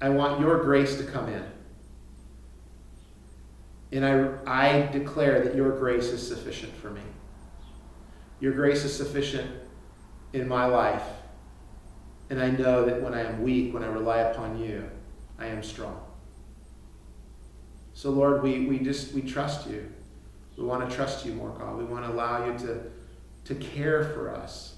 I 0.00 0.08
want 0.10 0.40
your 0.40 0.62
grace 0.62 0.96
to 0.98 1.04
come 1.04 1.28
in. 1.28 1.44
And 3.90 4.04
I, 4.04 4.30
I 4.46 4.86
declare 4.92 5.42
that 5.42 5.54
your 5.54 5.76
grace 5.78 6.06
is 6.06 6.26
sufficient 6.26 6.76
for 6.76 6.90
me. 6.90 7.00
Your 8.40 8.52
grace 8.52 8.84
is 8.84 8.94
sufficient 8.94 9.50
in 10.32 10.46
my 10.46 10.66
life. 10.66 11.02
And 12.30 12.40
I 12.40 12.50
know 12.50 12.84
that 12.84 13.02
when 13.02 13.14
I 13.14 13.22
am 13.22 13.42
weak, 13.42 13.72
when 13.72 13.82
I 13.82 13.86
rely 13.86 14.18
upon 14.18 14.60
you, 14.60 14.88
I 15.38 15.46
am 15.46 15.62
strong. 15.62 16.00
So, 17.94 18.10
Lord, 18.10 18.42
we, 18.42 18.66
we 18.66 18.78
just 18.78 19.12
we 19.12 19.22
trust 19.22 19.68
you. 19.68 19.88
We 20.56 20.64
want 20.64 20.88
to 20.88 20.94
trust 20.94 21.24
you 21.24 21.32
more, 21.32 21.50
God. 21.50 21.76
We 21.78 21.84
want 21.84 22.04
to 22.04 22.12
allow 22.12 22.46
you 22.46 22.58
to, 22.58 22.80
to 23.44 23.54
care 23.54 24.04
for 24.04 24.34
us, 24.34 24.76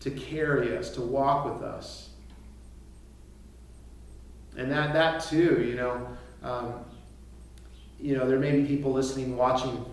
to 0.00 0.10
carry 0.10 0.76
us, 0.76 0.90
to 0.90 1.00
walk 1.00 1.44
with 1.44 1.62
us. 1.62 2.10
And 4.56 4.70
that, 4.70 4.92
that 4.92 5.22
too, 5.22 5.64
you 5.66 5.74
know, 5.74 6.08
um, 6.42 6.84
you 7.98 8.16
know, 8.16 8.28
there 8.28 8.38
may 8.38 8.60
be 8.60 8.66
people 8.66 8.92
listening, 8.92 9.36
watching. 9.36 9.84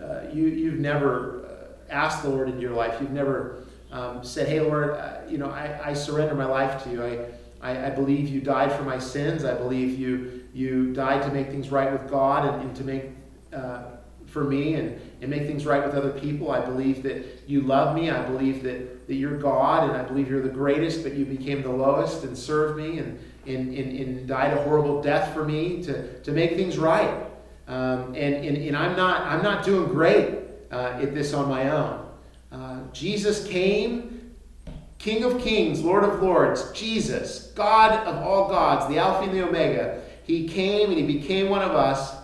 Uh, 0.00 0.22
you, 0.32 0.44
you've 0.46 0.78
never 0.78 1.46
uh, 1.46 1.92
asked 1.92 2.22
the 2.22 2.28
Lord 2.28 2.48
in 2.48 2.60
your 2.60 2.72
life. 2.72 3.00
You've 3.00 3.10
never 3.10 3.64
um, 3.90 4.22
said, 4.22 4.48
hey, 4.48 4.60
Lord, 4.60 4.90
uh, 4.90 5.20
you 5.28 5.38
know, 5.38 5.50
I, 5.50 5.80
I 5.82 5.92
surrender 5.94 6.34
my 6.34 6.44
life 6.44 6.82
to 6.84 6.90
you. 6.90 7.02
I, 7.02 7.26
I, 7.62 7.86
I, 7.86 7.90
believe 7.90 8.28
you 8.28 8.40
died 8.40 8.72
for 8.72 8.82
my 8.82 8.98
sins. 8.98 9.44
I 9.44 9.54
believe 9.54 9.98
you, 9.98 10.44
you 10.52 10.92
died 10.92 11.22
to 11.22 11.30
make 11.30 11.48
things 11.48 11.70
right 11.70 11.90
with 11.90 12.10
God 12.10 12.52
and, 12.52 12.62
and 12.62 12.76
to 12.76 12.84
make 12.84 13.04
uh, 13.52 13.84
for 14.26 14.44
me 14.44 14.74
and, 14.74 15.00
and 15.20 15.30
make 15.30 15.46
things 15.46 15.64
right 15.64 15.84
with 15.84 15.94
other 15.94 16.10
people. 16.10 16.50
I 16.50 16.60
believe 16.60 17.02
that 17.04 17.42
you 17.46 17.60
love 17.60 17.94
me. 17.94 18.10
I 18.10 18.24
believe 18.24 18.62
that, 18.64 19.06
that 19.06 19.14
you're 19.14 19.38
God, 19.38 19.88
and 19.88 19.96
I 19.96 20.02
believe 20.02 20.28
you're 20.28 20.42
the 20.42 20.48
greatest, 20.48 21.02
but 21.02 21.14
you 21.14 21.24
became 21.24 21.62
the 21.62 21.70
lowest 21.70 22.24
and 22.24 22.36
served 22.36 22.78
me 22.78 22.98
and, 22.98 23.18
and, 23.46 23.74
and, 23.74 23.98
and 23.98 24.26
died 24.26 24.52
a 24.56 24.62
horrible 24.62 25.02
death 25.02 25.32
for 25.32 25.44
me 25.44 25.82
to, 25.84 26.20
to 26.22 26.32
make 26.32 26.56
things 26.56 26.78
right. 26.78 27.24
Um, 27.66 28.14
and, 28.14 28.34
and, 28.34 28.56
and 28.58 28.76
I'm 28.76 28.94
not 28.94 29.22
I'm 29.22 29.42
not 29.42 29.64
doing 29.64 29.88
great 29.88 30.38
uh, 30.70 30.98
at 31.00 31.14
this 31.14 31.32
on 31.32 31.48
my 31.48 31.70
own. 31.70 32.06
Uh, 32.52 32.80
Jesus 32.92 33.46
came, 33.46 34.34
King 34.98 35.24
of 35.24 35.40
Kings, 35.40 35.80
Lord 35.80 36.04
of 36.04 36.22
Lords, 36.22 36.70
Jesus, 36.72 37.52
God 37.54 38.06
of 38.06 38.16
all 38.22 38.48
gods, 38.48 38.86
the 38.92 38.98
Alpha 38.98 39.28
and 39.28 39.32
the 39.32 39.46
Omega. 39.46 40.02
He 40.24 40.46
came 40.46 40.90
and 40.90 40.98
he 40.98 41.18
became 41.18 41.48
one 41.48 41.62
of 41.62 41.72
us 41.72 42.14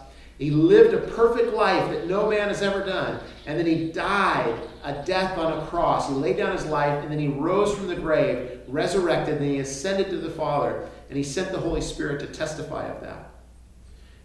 he 0.41 0.51
lived 0.51 0.95
a 0.95 0.99
perfect 0.99 1.53
life 1.53 1.91
that 1.91 2.07
no 2.07 2.31
man 2.31 2.49
has 2.49 2.63
ever 2.63 2.83
done. 2.83 3.21
And 3.45 3.59
then 3.59 3.67
he 3.67 3.93
died 3.93 4.59
a 4.83 5.03
death 5.05 5.37
on 5.37 5.53
a 5.53 5.67
cross. 5.67 6.09
He 6.09 6.15
laid 6.15 6.39
down 6.39 6.57
his 6.57 6.65
life 6.65 7.03
and 7.03 7.13
then 7.13 7.19
he 7.19 7.29
rose 7.29 7.77
from 7.77 7.89
the 7.89 7.95
grave, 7.95 8.61
resurrected, 8.67 9.37
and 9.37 9.45
he 9.45 9.59
ascended 9.59 10.09
to 10.09 10.17
the 10.17 10.31
Father. 10.31 10.89
And 11.11 11.19
he 11.19 11.23
sent 11.23 11.53
the 11.53 11.59
Holy 11.59 11.83
Spirit 11.83 12.21
to 12.21 12.27
testify 12.27 12.87
of 12.87 13.03
that. 13.03 13.31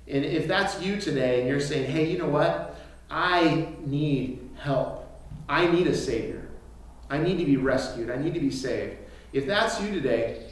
And 0.07 0.23
if 0.23 0.47
that's 0.47 0.81
you 0.81 1.01
today 1.01 1.41
and 1.41 1.49
you're 1.49 1.59
saying, 1.59 1.91
hey, 1.91 2.09
you 2.09 2.17
know 2.17 2.29
what? 2.29 2.77
I 3.09 3.67
need 3.85 4.51
help. 4.57 5.05
I 5.49 5.67
need 5.67 5.87
a 5.87 5.95
Savior. 5.95 6.47
I 7.09 7.17
need 7.17 7.39
to 7.39 7.45
be 7.45 7.57
rescued. 7.57 8.09
I 8.09 8.15
need 8.15 8.35
to 8.35 8.39
be 8.39 8.51
saved. 8.51 8.95
If 9.33 9.45
that's 9.47 9.81
you 9.81 9.91
today, 9.91 10.49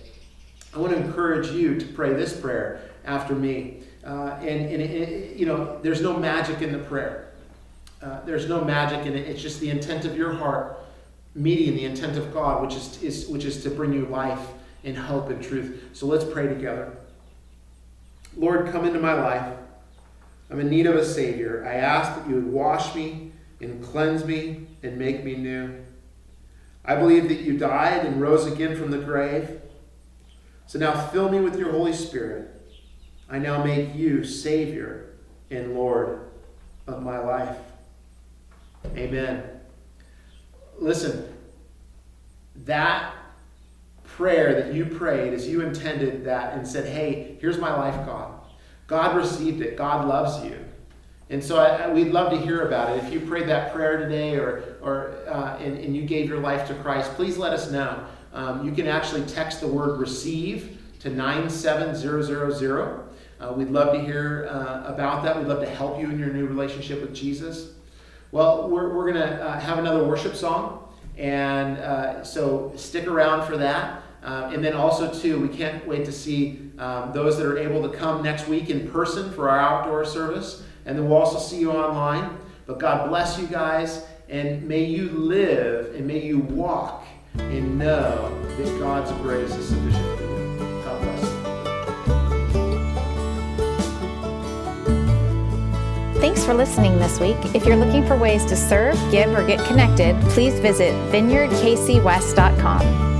I 0.75 0.79
want 0.79 0.91
to 0.91 0.97
encourage 0.97 1.51
you 1.51 1.79
to 1.79 1.85
pray 1.93 2.11
this 2.11 2.37
prayer 2.37 2.81
after 3.05 3.33
me. 3.33 3.83
Uh, 4.05 4.37
and, 4.41 4.69
and 4.69 4.81
it, 4.81 5.37
you 5.37 5.45
know, 5.45 5.79
there's 5.81 6.01
no 6.01 6.17
magic 6.17 6.61
in 6.61 6.71
the 6.71 6.79
prayer. 6.79 7.29
Uh, 8.01 8.19
there's 8.25 8.49
no 8.49 8.63
magic 8.63 9.05
in 9.05 9.15
it. 9.15 9.27
It's 9.27 9.41
just 9.41 9.61
the 9.61 9.69
intent 9.69 10.05
of 10.05 10.17
your 10.17 10.33
heart 10.33 10.77
meeting 11.35 11.75
the 11.75 11.85
intent 11.85 12.17
of 12.17 12.33
God, 12.33 12.61
which 12.61 12.75
is, 12.75 13.01
is, 13.01 13.27
which 13.27 13.45
is 13.45 13.63
to 13.63 13.69
bring 13.69 13.93
you 13.93 14.05
life 14.05 14.45
and 14.83 14.95
hope 14.95 15.29
and 15.29 15.41
truth. 15.41 15.83
So 15.93 16.05
let's 16.05 16.23
pray 16.23 16.47
together. 16.47 16.95
Lord, 18.35 18.71
come 18.71 18.85
into 18.85 18.99
my 18.99 19.13
life. 19.13 19.57
I'm 20.49 20.59
in 20.59 20.69
need 20.69 20.85
of 20.85 20.95
a 20.95 21.05
Savior. 21.05 21.65
I 21.65 21.75
ask 21.75 22.15
that 22.15 22.29
you 22.29 22.35
would 22.35 22.47
wash 22.51 22.93
me 22.93 23.31
and 23.61 23.83
cleanse 23.83 24.25
me 24.25 24.67
and 24.83 24.97
make 24.97 25.23
me 25.23 25.35
new. 25.35 25.83
I 26.85 26.95
believe 26.95 27.29
that 27.29 27.41
you 27.41 27.57
died 27.57 28.05
and 28.05 28.21
rose 28.21 28.45
again 28.45 28.75
from 28.75 28.91
the 28.91 28.97
grave. 28.97 29.61
So 30.67 30.77
now 30.77 31.07
fill 31.07 31.29
me 31.29 31.39
with 31.39 31.57
your 31.57 31.71
Holy 31.71 31.93
Spirit 31.93 32.52
I 33.29 33.39
now 33.39 33.63
make 33.63 33.95
you 33.95 34.23
Savior 34.23 35.13
and 35.49 35.75
Lord 35.75 36.29
of 36.87 37.01
my 37.03 37.17
life. 37.19 37.57
Amen. 38.95 39.43
Listen, 40.77 41.33
that 42.65 43.13
prayer 44.03 44.61
that 44.61 44.73
you 44.73 44.85
prayed 44.85 45.33
as 45.33 45.47
you 45.47 45.61
intended 45.61 46.25
that 46.25 46.53
and 46.53 46.67
said, 46.67 46.87
Hey, 46.87 47.37
here's 47.39 47.57
my 47.57 47.73
life, 47.75 48.05
God. 48.05 48.33
God 48.87 49.15
received 49.15 49.61
it. 49.61 49.77
God 49.77 50.07
loves 50.07 50.43
you. 50.43 50.59
And 51.29 51.43
so 51.43 51.57
I, 51.57 51.91
we'd 51.91 52.11
love 52.11 52.31
to 52.31 52.37
hear 52.37 52.67
about 52.67 52.95
it. 52.95 53.03
If 53.03 53.11
you 53.11 53.19
prayed 53.21 53.47
that 53.47 53.73
prayer 53.73 53.97
today 53.97 54.35
or, 54.35 54.77
or, 54.81 55.15
uh, 55.27 55.57
and, 55.57 55.77
and 55.77 55.95
you 55.95 56.03
gave 56.03 56.29
your 56.29 56.39
life 56.39 56.67
to 56.67 56.75
Christ, 56.75 57.13
please 57.13 57.37
let 57.37 57.53
us 57.53 57.71
know. 57.71 58.05
Um, 58.33 58.65
you 58.65 58.71
can 58.71 58.87
actually 58.87 59.23
text 59.23 59.61
the 59.61 59.67
word 59.67 59.99
receive 59.99 60.77
to 60.99 61.09
97000. 61.09 63.02
Uh, 63.43 63.51
we'd 63.51 63.69
love 63.69 63.93
to 63.93 63.99
hear 63.99 64.47
uh, 64.49 64.83
about 64.85 65.21
that. 65.23 65.37
We'd 65.37 65.47
love 65.47 65.59
to 65.59 65.69
help 65.69 65.99
you 65.99 66.09
in 66.09 66.17
your 66.17 66.29
new 66.29 66.45
relationship 66.45 67.01
with 67.01 67.13
Jesus. 67.13 67.73
Well, 68.31 68.69
we're, 68.69 68.93
we're 68.95 69.11
going 69.11 69.27
to 69.27 69.43
uh, 69.43 69.59
have 69.59 69.79
another 69.79 70.05
worship 70.05 70.33
song, 70.33 70.87
and 71.17 71.77
uh, 71.77 72.23
so 72.23 72.71
stick 72.77 73.05
around 73.05 73.45
for 73.45 73.57
that. 73.57 74.01
Uh, 74.23 74.49
and 74.53 74.63
then 74.63 74.73
also, 74.73 75.13
too, 75.13 75.41
we 75.41 75.49
can't 75.49 75.85
wait 75.85 76.05
to 76.05 76.11
see 76.11 76.71
um, 76.77 77.11
those 77.11 77.37
that 77.37 77.45
are 77.45 77.57
able 77.57 77.81
to 77.89 77.97
come 77.97 78.23
next 78.23 78.47
week 78.47 78.69
in 78.69 78.89
person 78.89 79.29
for 79.33 79.49
our 79.49 79.59
outdoor 79.59 80.05
service. 80.05 80.63
And 80.85 80.97
then 80.97 81.09
we'll 81.09 81.17
also 81.17 81.37
see 81.37 81.59
you 81.59 81.71
online. 81.71 82.37
But 82.65 82.79
God 82.79 83.09
bless 83.09 83.37
you 83.37 83.47
guys, 83.47 84.05
and 84.29 84.65
may 84.65 84.85
you 84.85 85.09
live 85.09 85.93
and 85.95 86.07
may 86.07 86.21
you 86.21 86.39
walk 86.39 87.05
and 87.37 87.77
know 87.77 88.41
that 88.57 88.79
God's 88.79 89.11
grace 89.21 89.53
is 89.53 89.67
sufficient 89.67 90.17
for 90.17 90.23
you. 90.23 90.33
Thanks 96.23 96.45
for 96.45 96.53
listening 96.53 96.99
this 96.99 97.19
week. 97.19 97.35
If 97.53 97.65
you're 97.65 97.75
looking 97.75 98.07
for 98.07 98.15
ways 98.15 98.45
to 98.45 98.55
serve, 98.55 98.95
give, 99.11 99.35
or 99.35 99.45
get 99.45 99.59
connected, 99.67 100.15
please 100.29 100.57
visit 100.57 100.93
vineyardkcwest.com. 101.11 103.12